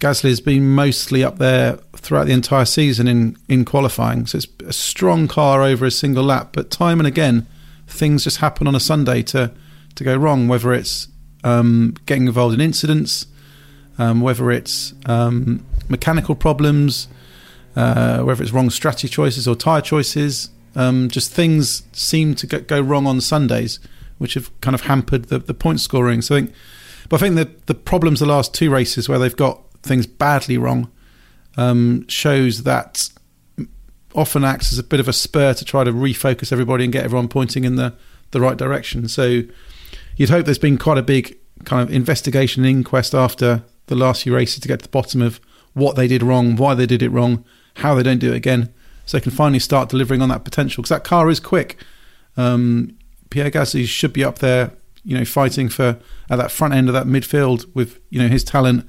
Gasly's 0.00 0.42
been 0.42 0.74
mostly 0.74 1.24
up 1.24 1.38
there 1.38 1.78
throughout 1.96 2.26
the 2.26 2.34
entire 2.34 2.66
season 2.66 3.08
in 3.08 3.38
in 3.48 3.64
qualifying, 3.64 4.26
so 4.26 4.36
it's 4.36 4.48
a 4.66 4.72
strong 4.74 5.28
car 5.28 5.62
over 5.62 5.86
a 5.86 5.90
single 5.90 6.24
lap. 6.24 6.50
But 6.52 6.70
time 6.70 7.00
and 7.00 7.06
again, 7.06 7.46
things 7.86 8.24
just 8.24 8.36
happen 8.36 8.66
on 8.66 8.74
a 8.74 8.80
Sunday 8.80 9.22
to 9.22 9.50
to 9.94 10.04
go 10.04 10.14
wrong. 10.14 10.46
Whether 10.46 10.74
it's 10.74 11.08
um, 11.42 11.94
getting 12.04 12.26
involved 12.26 12.52
in 12.52 12.60
incidents, 12.60 13.28
um, 13.96 14.20
whether 14.20 14.50
it's 14.50 14.92
um, 15.06 15.64
mechanical 15.88 16.34
problems 16.34 17.08
uh, 17.76 18.22
whether 18.22 18.42
it's 18.42 18.52
wrong 18.52 18.70
strategy 18.70 19.08
choices 19.08 19.46
or 19.46 19.54
tyre 19.54 19.80
choices. 19.80 20.50
Um, 20.74 21.08
just 21.08 21.32
things 21.32 21.82
seem 21.92 22.34
to 22.36 22.46
go 22.46 22.80
wrong 22.80 23.06
on 23.06 23.20
Sundays, 23.20 23.80
which 24.18 24.34
have 24.34 24.48
kind 24.60 24.74
of 24.74 24.82
hampered 24.82 25.24
the, 25.24 25.38
the 25.38 25.54
point 25.54 25.80
scoring. 25.80 26.22
So 26.22 26.36
I 26.36 26.40
think, 26.40 26.52
but 27.08 27.16
I 27.16 27.20
think 27.20 27.36
the 27.36 27.50
the 27.66 27.74
problems 27.74 28.20
the 28.20 28.26
last 28.26 28.54
two 28.54 28.70
races 28.70 29.08
where 29.08 29.18
they've 29.18 29.34
got 29.34 29.60
things 29.82 30.06
badly 30.06 30.58
wrong 30.58 30.90
um, 31.56 32.06
shows 32.08 32.62
that 32.64 33.08
often 34.14 34.44
acts 34.44 34.72
as 34.72 34.78
a 34.78 34.82
bit 34.82 35.00
of 35.00 35.08
a 35.08 35.12
spur 35.12 35.54
to 35.54 35.64
try 35.64 35.84
to 35.84 35.92
refocus 35.92 36.52
everybody 36.52 36.84
and 36.84 36.92
get 36.92 37.04
everyone 37.04 37.28
pointing 37.28 37.64
in 37.64 37.76
the 37.76 37.94
the 38.30 38.40
right 38.40 38.56
direction. 38.56 39.08
So 39.08 39.42
you'd 40.16 40.30
hope 40.30 40.44
there's 40.44 40.58
been 40.58 40.78
quite 40.78 40.98
a 40.98 41.02
big 41.02 41.38
kind 41.64 41.82
of 41.82 41.94
investigation 41.94 42.64
and 42.64 42.70
inquest 42.70 43.14
after 43.14 43.62
the 43.86 43.94
last 43.94 44.22
few 44.22 44.34
races 44.34 44.60
to 44.60 44.68
get 44.68 44.80
to 44.80 44.84
the 44.84 44.90
bottom 44.90 45.22
of 45.22 45.40
what 45.72 45.96
they 45.96 46.06
did 46.06 46.22
wrong, 46.22 46.56
why 46.56 46.74
they 46.74 46.86
did 46.86 47.02
it 47.02 47.10
wrong, 47.10 47.44
how 47.78 47.94
they 47.94 48.02
don't 48.02 48.18
do 48.18 48.32
it 48.32 48.36
again, 48.36 48.72
so 49.06 49.16
they 49.16 49.22
can 49.22 49.32
finally 49.32 49.58
start 49.58 49.88
delivering 49.88 50.22
on 50.22 50.28
that 50.28 50.44
potential. 50.44 50.82
Because 50.82 50.90
that 50.90 51.04
car 51.04 51.28
is 51.30 51.40
quick. 51.40 51.82
Um, 52.36 52.96
Pierre 53.30 53.50
Gasly 53.50 53.86
should 53.86 54.12
be 54.12 54.24
up 54.24 54.38
there, 54.38 54.72
you 55.04 55.16
know, 55.16 55.24
fighting 55.24 55.68
for 55.68 55.98
at 56.30 56.36
that 56.36 56.50
front 56.50 56.74
end 56.74 56.88
of 56.88 56.94
that 56.94 57.06
midfield 57.06 57.66
with 57.74 58.00
you 58.10 58.20
know 58.20 58.28
his 58.28 58.44
talent 58.44 58.86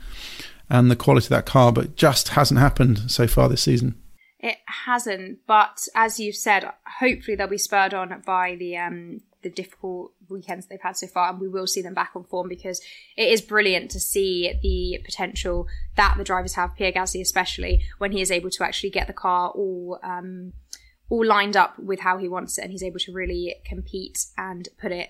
and 0.69 0.91
the 0.91 0.95
quality 0.95 1.25
of 1.25 1.29
that 1.29 1.45
car, 1.45 1.71
but 1.71 1.95
just 1.95 2.29
hasn't 2.29 2.59
happened 2.59 3.09
so 3.11 3.27
far 3.27 3.49
this 3.49 3.63
season. 3.63 3.95
It 4.39 4.57
hasn't, 4.85 5.39
but 5.47 5.87
as 5.95 6.19
you've 6.19 6.35
said, 6.35 6.71
hopefully 6.99 7.35
they'll 7.35 7.47
be 7.47 7.57
spurred 7.57 7.93
on 7.93 8.21
by 8.25 8.55
the 8.55 8.77
um, 8.77 9.21
the 9.41 9.49
difficult 9.49 10.13
weekends 10.29 10.67
they've 10.67 10.81
had 10.81 10.97
so 10.97 11.07
far, 11.07 11.29
and 11.29 11.39
we 11.39 11.47
will 11.47 11.67
see 11.67 11.81
them 11.81 11.93
back 11.93 12.11
on 12.15 12.23
form 12.23 12.47
because 12.47 12.81
it 13.17 13.29
is 13.29 13.41
brilliant 13.41 13.91
to 13.91 13.99
see 13.99 14.53
the 14.61 15.01
potential 15.03 15.67
that 15.95 16.15
the 16.17 16.23
drivers 16.23 16.53
have, 16.53 16.75
Pierre 16.75 16.91
Gasly 16.91 17.21
especially, 17.21 17.81
when 17.97 18.11
he 18.11 18.21
is 18.21 18.31
able 18.31 18.49
to 18.51 18.63
actually 18.63 18.89
get 18.89 19.07
the 19.07 19.13
car 19.13 19.49
all 19.49 19.99
um, 20.03 20.53
all 21.09 21.25
lined 21.25 21.57
up 21.57 21.77
with 21.79 22.01
how 22.01 22.17
he 22.17 22.29
wants 22.29 22.57
it, 22.57 22.63
and 22.63 22.71
he's 22.71 22.83
able 22.83 22.99
to 22.99 23.11
really 23.11 23.55
compete 23.65 24.25
and 24.37 24.69
put 24.79 24.91
it 24.91 25.09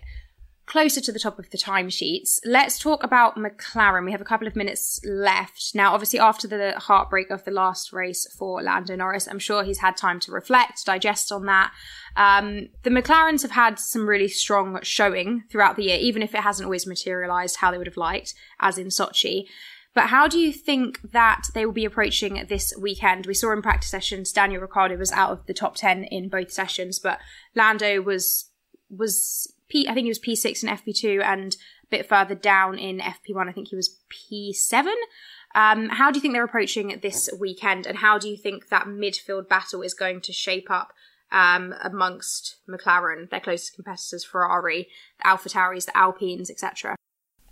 closer 0.70 1.02
to 1.02 1.12
the 1.12 1.20
top 1.20 1.40
of 1.40 1.50
the 1.50 1.58
timesheets. 1.58 2.40
Let's 2.46 2.78
talk 2.78 3.04
about 3.04 3.36
McLaren. 3.36 4.06
We 4.06 4.12
have 4.12 4.22
a 4.22 4.26
couple 4.26 4.48
of 4.48 4.56
minutes 4.56 5.02
left. 5.04 5.72
Now, 5.74 5.94
obviously, 5.94 6.20
after 6.20 6.48
the 6.48 6.76
heartbreak 6.78 7.32
of 7.32 7.44
the 7.44 7.52
last 7.52 7.92
race 7.92 8.32
for 8.38 8.62
Lando 8.62 8.96
Norris, 8.96 9.28
I'm 9.28 9.40
sure 9.40 9.64
he's 9.64 9.80
had 9.80 9.98
time 9.98 10.20
to 10.22 10.32
reflect, 10.32 10.86
digest 10.86 11.32
on 11.32 11.48
that. 11.48 11.74
Um, 12.16 12.68
the 12.84 12.92
McLarens 12.92 13.42
have 13.42 13.52
had 13.52 13.80
some 13.80 14.08
really 14.08 14.28
strong 14.28 14.80
showing 14.84 15.44
throughout 15.50 15.76
the 15.76 15.86
year, 15.86 15.98
even 16.00 16.22
if 16.22 16.36
it 16.36 16.42
hasn't 16.42 16.66
always 16.66 16.86
materialized 16.86 17.58
how 17.58 17.72
they 17.72 17.80
would 17.80 17.88
have 17.88 17.98
liked, 17.98 18.36
as 18.60 18.78
in 18.78 18.88
Sochi. 18.88 19.46
But 19.96 20.10
how 20.10 20.28
do 20.28 20.38
you 20.38 20.54
think 20.54 21.02
that 21.14 21.46
they 21.56 21.66
will 21.66 21.74
be 21.74 21.86
approaching 21.86 22.46
this 22.48 22.74
weekend? 22.80 23.26
We 23.26 23.34
saw 23.34 23.52
in 23.54 23.64
practice 23.64 23.90
sessions 23.90 24.32
Daniel 24.32 24.62
Ricciardo 24.62 24.98
was 24.98 25.12
out 25.12 25.32
of 25.32 25.48
the 25.48 25.54
top 25.54 25.78
10 25.78 26.04
in 26.04 26.30
both 26.30 26.52
sessions, 26.52 27.00
but 27.00 27.18
Lando 27.56 28.04
was 28.04 28.49
was 28.90 29.54
P, 29.70 29.88
I 29.88 29.94
think 29.94 30.06
he 30.06 30.10
was 30.10 30.20
P6 30.20 30.64
in 30.64 30.70
FP2 30.70 31.24
and 31.24 31.56
a 31.84 31.88
bit 31.90 32.08
further 32.08 32.36
down 32.36 32.78
in 32.78 33.00
FP1, 33.00 33.48
I 33.48 33.52
think 33.52 33.70
he 33.70 33.76
was 33.76 33.98
P7. 34.12 34.92
Um, 35.56 35.90
how 35.90 36.12
do 36.12 36.18
you 36.18 36.22
think 36.22 36.34
they're 36.34 36.44
approaching 36.44 37.00
this 37.02 37.30
weekend, 37.40 37.88
and 37.88 37.98
how 37.98 38.20
do 38.20 38.30
you 38.30 38.38
think 38.38 38.70
that 38.70 38.86
midfield 38.86 39.50
battle 39.50 39.82
is 39.82 39.94
going 39.94 40.22
to 40.22 40.34
shape 40.34 40.70
up 40.70 40.94
um, 41.32 41.74
amongst 41.84 42.58
McLaren, 42.70 43.30
their 43.30 43.40
closest 43.40 43.76
competitors, 43.76 44.24
Ferrari, 44.24 44.88
the 45.18 45.28
Alpha 45.28 45.50
Tauris, 45.50 45.86
the 45.86 45.98
Alpines, 45.98 46.52
etc.? 46.52 46.96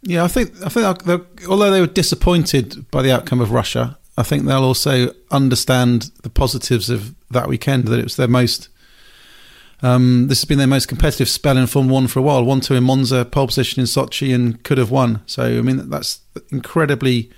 Yeah, 0.04 0.23
I 0.23 0.28
think 0.28 0.52
I 0.63 0.69
think 0.69 1.50
although 1.50 1.71
they 1.71 1.82
were 1.82 1.88
disappointed 1.88 2.89
by 2.91 3.02
the 3.02 3.12
outcome 3.12 3.41
of 3.41 3.52
Russia, 3.52 3.97
I 4.15 4.23
think 4.23 4.45
they'll 4.45 4.63
also 4.63 5.13
understand 5.32 6.12
the 6.21 6.30
positives 6.30 6.89
of 6.91 7.15
that 7.32 7.47
weekend. 7.47 7.86
That 7.86 8.00
it 8.00 8.04
was 8.04 8.15
their 8.15 8.28
most 8.28 8.69
um, 9.81 10.27
this 10.27 10.39
has 10.41 10.45
been 10.45 10.57
their 10.57 10.67
most 10.67 10.87
competitive 10.87 11.29
spell 11.29 11.57
in 11.57 11.67
Formula 11.67 11.93
One 11.93 12.07
for 12.07 12.19
a 12.19 12.23
while. 12.23 12.43
One 12.43 12.61
two 12.61 12.73
in 12.73 12.83
Monza, 12.83 13.25
pole 13.25 13.47
position 13.47 13.79
in 13.79 13.85
Sochi, 13.85 14.33
and 14.33 14.63
could 14.63 14.77
have 14.77 14.91
won. 14.91 15.21
So 15.25 15.43
I 15.43 15.61
mean 15.61 15.89
that's 15.89 16.21
incredibly 16.51 17.29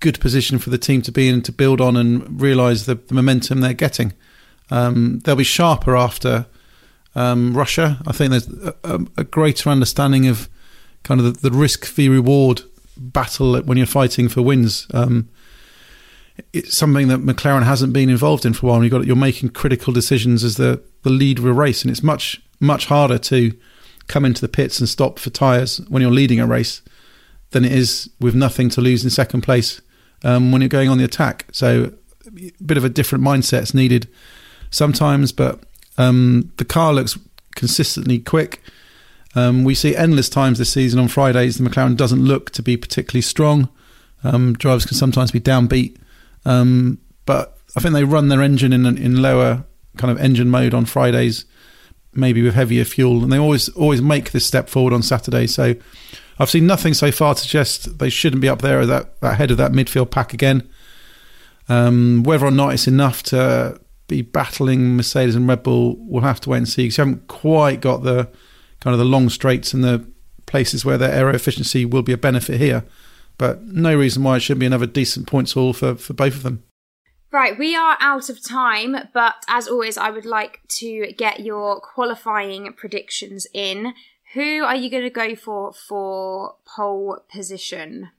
good 0.00 0.20
position 0.20 0.58
for 0.58 0.70
the 0.70 0.78
team 0.78 1.02
to 1.02 1.12
be 1.12 1.28
in 1.28 1.42
to 1.42 1.52
build 1.52 1.80
on 1.80 1.96
and 1.96 2.40
realise 2.40 2.86
the, 2.86 2.94
the, 2.94 3.14
momentum 3.14 3.60
they're 3.60 3.72
getting. 3.72 4.12
Um, 4.70 5.20
they'll 5.24 5.34
be 5.34 5.44
sharper 5.44 5.96
after 5.96 6.46
um, 7.14 7.56
Russia. 7.56 7.98
I 8.06 8.12
think 8.12 8.30
there's 8.30 8.48
a, 8.84 9.00
a, 9.16 9.24
greater 9.24 9.70
understanding 9.70 10.28
of 10.28 10.48
kind 11.02 11.20
of 11.20 11.40
the, 11.42 11.50
the 11.50 11.56
risk 11.56 11.84
v 11.86 12.08
reward 12.08 12.62
battle 12.96 13.60
when 13.62 13.76
you're 13.76 13.86
fighting 13.86 14.28
for 14.28 14.42
wins. 14.42 14.86
Um, 14.94 15.28
it's 16.52 16.76
something 16.76 17.08
that 17.08 17.20
McLaren 17.20 17.64
hasn't 17.64 17.92
been 17.92 18.08
involved 18.08 18.44
in 18.44 18.54
for 18.54 18.66
a 18.66 18.70
while. 18.70 18.88
Got 18.88 19.06
you're 19.06 19.16
making 19.16 19.50
critical 19.50 19.92
decisions 19.92 20.44
as 20.44 20.56
the 20.56 20.82
the 21.02 21.10
lead 21.10 21.38
of 21.38 21.44
a 21.44 21.52
race, 21.52 21.82
and 21.82 21.90
it's 21.90 22.02
much 22.02 22.40
much 22.60 22.86
harder 22.86 23.18
to 23.18 23.52
come 24.06 24.24
into 24.24 24.40
the 24.40 24.48
pits 24.48 24.80
and 24.80 24.88
stop 24.88 25.18
for 25.18 25.30
tyres 25.30 25.80
when 25.88 26.02
you're 26.02 26.10
leading 26.10 26.40
a 26.40 26.46
race 26.46 26.82
than 27.50 27.64
it 27.64 27.72
is 27.72 28.10
with 28.20 28.34
nothing 28.34 28.68
to 28.70 28.80
lose 28.80 29.04
in 29.04 29.10
second 29.10 29.42
place 29.42 29.80
um, 30.24 30.50
when 30.50 30.60
you're 30.60 30.68
going 30.68 30.88
on 30.88 30.98
the 30.98 31.04
attack. 31.04 31.46
So 31.52 31.92
a 32.26 32.62
bit 32.62 32.76
of 32.76 32.84
a 32.84 32.88
different 32.88 33.24
mindset 33.24 33.62
is 33.62 33.74
needed 33.74 34.08
sometimes, 34.70 35.32
but 35.32 35.60
um, 35.96 36.52
the 36.56 36.64
car 36.64 36.92
looks 36.92 37.18
consistently 37.54 38.18
quick. 38.18 38.62
Um, 39.34 39.64
we 39.64 39.74
see 39.74 39.94
endless 39.94 40.28
times 40.28 40.58
this 40.58 40.72
season 40.72 40.98
on 40.98 41.08
Fridays 41.08 41.58
the 41.58 41.68
McLaren 41.68 41.96
doesn't 41.96 42.24
look 42.24 42.50
to 42.52 42.62
be 42.62 42.76
particularly 42.76 43.22
strong. 43.22 43.68
Um, 44.24 44.54
drivers 44.54 44.84
can 44.84 44.96
sometimes 44.96 45.30
be 45.30 45.40
downbeat, 45.40 45.96
um, 46.44 46.98
but 47.26 47.58
I 47.76 47.80
think 47.80 47.94
they 47.94 48.04
run 48.04 48.28
their 48.28 48.42
engine 48.42 48.72
in 48.72 48.86
in 48.98 49.22
lower 49.22 49.64
kind 49.96 50.10
of 50.10 50.18
engine 50.18 50.48
mode 50.48 50.74
on 50.74 50.84
Fridays, 50.84 51.44
maybe 52.14 52.42
with 52.42 52.54
heavier 52.54 52.84
fuel, 52.84 53.22
and 53.22 53.32
they 53.32 53.38
always 53.38 53.68
always 53.70 54.00
make 54.00 54.32
this 54.32 54.46
step 54.46 54.68
forward 54.68 54.92
on 54.92 55.02
Saturday. 55.02 55.46
So 55.46 55.74
I've 56.38 56.50
seen 56.50 56.66
nothing 56.66 56.94
so 56.94 57.10
far 57.10 57.34
to 57.34 57.40
suggest 57.40 57.98
they 57.98 58.10
shouldn't 58.10 58.42
be 58.42 58.48
up 58.48 58.62
there 58.62 58.80
at 58.80 58.88
that, 58.88 59.20
that 59.20 59.36
head 59.36 59.50
of 59.50 59.56
that 59.56 59.72
midfield 59.72 60.10
pack 60.10 60.32
again. 60.32 60.68
Um, 61.68 62.22
whether 62.22 62.46
or 62.46 62.50
not 62.50 62.72
it's 62.72 62.86
enough 62.86 63.22
to 63.24 63.78
be 64.06 64.22
battling 64.22 64.96
Mercedes 64.96 65.34
and 65.34 65.48
Red 65.48 65.62
Bull, 65.62 65.96
we'll 65.98 66.22
have 66.22 66.40
to 66.42 66.50
wait 66.50 66.58
and 66.58 66.68
see 66.68 66.84
because 66.84 66.98
you 66.98 67.04
haven't 67.04 67.28
quite 67.28 67.80
got 67.80 68.04
the 68.04 68.28
kind 68.80 68.94
of 68.94 68.98
the 68.98 69.04
long 69.04 69.28
straights 69.28 69.74
and 69.74 69.84
the 69.84 70.08
places 70.46 70.84
where 70.84 70.96
their 70.96 71.12
aero 71.12 71.34
efficiency 71.34 71.84
will 71.84 72.02
be 72.02 72.12
a 72.12 72.18
benefit 72.18 72.58
here. 72.58 72.84
But 73.38 73.62
no 73.62 73.96
reason 73.96 74.22
why 74.24 74.36
it 74.36 74.40
shouldn't 74.40 74.60
be 74.60 74.66
another 74.66 74.86
decent 74.86 75.26
points 75.26 75.52
haul 75.52 75.72
for, 75.72 75.94
for 75.94 76.12
both 76.12 76.34
of 76.34 76.42
them. 76.42 76.64
Right, 77.30 77.58
we 77.58 77.76
are 77.76 77.96
out 78.00 78.30
of 78.30 78.42
time, 78.42 78.96
but 79.12 79.34
as 79.48 79.68
always, 79.68 79.98
I 79.98 80.10
would 80.10 80.24
like 80.24 80.60
to 80.68 81.12
get 81.12 81.40
your 81.40 81.78
qualifying 81.78 82.72
predictions 82.72 83.46
in. 83.52 83.92
Who 84.32 84.64
are 84.64 84.74
you 84.74 84.90
going 84.90 85.04
to 85.04 85.10
go 85.10 85.34
for 85.34 85.72
for 85.72 86.56
pole 86.66 87.18
position 87.30 88.10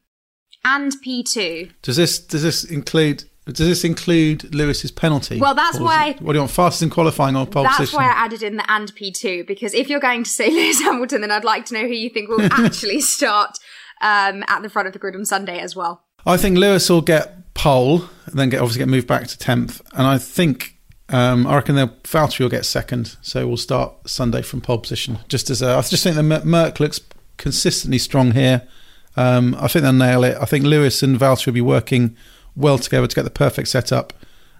and 0.63 0.95
P 1.01 1.23
two? 1.23 1.69
Does 1.81 1.97
this 1.97 2.19
does 2.19 2.43
this 2.43 2.63
include 2.63 3.23
does 3.45 3.67
this 3.67 3.83
include 3.83 4.53
Lewis's 4.53 4.91
penalty? 4.91 5.39
Well, 5.39 5.55
that's 5.55 5.79
why. 5.79 6.15
what 6.19 6.33
do 6.33 6.37
you 6.37 6.41
want? 6.41 6.51
Fastest 6.51 6.83
in 6.83 6.89
qualifying 6.91 7.35
or 7.35 7.47
pole 7.47 7.63
that's 7.63 7.77
position? 7.77 7.97
why 7.97 8.05
I 8.05 8.25
added 8.25 8.43
in 8.43 8.57
the 8.57 8.71
and 8.71 8.93
P 8.93 9.11
two 9.11 9.43
because 9.45 9.73
if 9.73 9.89
you're 9.89 9.99
going 9.99 10.23
to 10.23 10.29
say 10.29 10.49
Lewis 10.51 10.81
Hamilton, 10.81 11.21
then 11.21 11.31
I'd 11.31 11.43
like 11.43 11.65
to 11.65 11.73
know 11.73 11.87
who 11.87 11.93
you 11.93 12.09
think 12.09 12.29
will 12.29 12.41
actually 12.51 13.01
start 13.01 13.57
um, 14.01 14.43
at 14.47 14.61
the 14.61 14.69
front 14.69 14.87
of 14.87 14.93
the 14.93 14.99
grid 14.99 15.15
on 15.15 15.25
Sunday 15.25 15.59
as 15.59 15.75
well. 15.75 16.03
I 16.25 16.37
think 16.37 16.57
Lewis 16.57 16.89
will 16.89 17.01
get 17.01 17.53
pole, 17.53 18.03
then 18.27 18.49
get 18.49 18.61
obviously 18.61 18.79
get 18.79 18.87
moved 18.87 19.07
back 19.07 19.27
to 19.27 19.37
tenth, 19.37 19.81
and 19.93 20.05
I 20.05 20.17
think 20.17 20.77
um, 21.09 21.47
I 21.47 21.55
reckon 21.55 21.75
the 21.75 21.87
Valtteri 22.03 22.41
will 22.41 22.49
get 22.49 22.65
second, 22.65 23.17
so 23.21 23.47
we'll 23.47 23.57
start 23.57 24.09
Sunday 24.09 24.41
from 24.41 24.61
pole 24.61 24.77
position. 24.77 25.19
Just 25.27 25.49
as 25.49 25.61
a, 25.61 25.75
I 25.75 25.81
just 25.81 26.03
think 26.03 26.15
the 26.15 26.23
Merc 26.23 26.79
looks 26.79 27.01
consistently 27.37 27.97
strong 27.97 28.31
here. 28.31 28.67
Um, 29.15 29.55
I 29.59 29.67
think 29.67 29.83
they'll 29.83 29.93
nail 29.93 30.23
it. 30.23 30.37
I 30.39 30.45
think 30.45 30.65
Lewis 30.65 31.01
and 31.01 31.17
Valtteri 31.17 31.47
will 31.47 31.53
be 31.53 31.61
working 31.61 32.15
well 32.55 32.77
together 32.77 33.07
to 33.07 33.15
get 33.15 33.23
the 33.23 33.31
perfect 33.31 33.69
setup. 33.69 34.13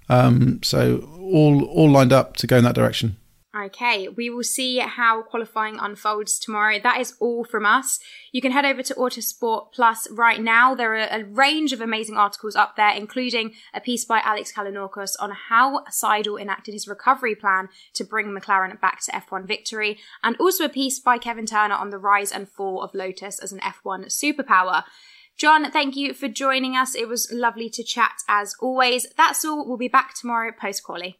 Um, 0.10 0.60
so 0.64 1.08
all 1.20 1.64
all 1.66 1.90
lined 1.90 2.12
up 2.12 2.36
to 2.38 2.48
go 2.48 2.58
in 2.58 2.64
that 2.64 2.76
direction. 2.76 3.18
Okay, 3.66 4.08
we 4.08 4.30
will 4.30 4.44
see 4.44 4.80
how 4.80 5.22
qualifying 5.22 5.78
unfolds 5.80 6.40
tomorrow. 6.40 6.80
That 6.82 7.00
is 7.02 7.16
all 7.20 7.44
from 7.44 7.66
us. 7.66 8.00
You 8.32 8.42
can 8.42 8.52
head 8.52 8.66
over 8.66 8.82
to 8.84 8.94
Autosport 8.96 9.74
Plus 9.74 10.10
right 10.12 10.42
now. 10.42 10.76
There 10.76 10.94
are 10.94 11.08
a 11.10 11.26
range 11.26 11.74
of 11.74 11.82
amazing 11.82 12.16
articles 12.16 12.56
up 12.56 12.76
there, 12.76 12.92
including 12.92 13.54
a 13.74 13.82
piece 13.82 14.06
by 14.06 14.22
Alex 14.24 14.54
Kalinauckas 14.54 15.16
on 15.20 15.32
how 15.32 15.84
Seidl 15.86 16.40
enacted 16.40 16.74
his 16.74 16.88
recovery 16.88 17.36
plan 17.36 17.70
to 17.96 18.04
bring 18.04 18.28
McLaren 18.28 18.80
back 18.80 19.02
to 19.06 19.12
F1 19.12 19.46
victory, 19.46 20.00
and 20.24 20.36
also 20.38 20.66
a 20.66 20.70
piece 20.70 21.00
by 21.00 21.18
Kevin 21.18 21.46
Turner 21.46 21.76
on 21.76 21.90
the 21.90 21.98
rise 21.98 22.32
and 22.32 22.48
fall 22.48 22.82
of 22.82 22.94
Lotus 22.94 23.40
as 23.40 23.52
an 23.52 23.60
F1 23.60 24.06
superpower. 24.06 24.84
John, 25.38 25.72
thank 25.72 25.96
you 25.96 26.14
for 26.14 26.28
joining 26.28 26.76
us. 26.76 26.96
It 26.96 27.08
was 27.08 27.32
lovely 27.32 27.70
to 27.70 27.84
chat 27.84 28.24
as 28.28 28.56
always. 28.62 29.08
That's 29.18 29.44
all. 29.46 29.68
We'll 29.68 29.78
be 29.78 29.88
back 29.88 30.14
tomorrow 30.14 30.52
post 30.52 30.84
quali. 30.84 31.20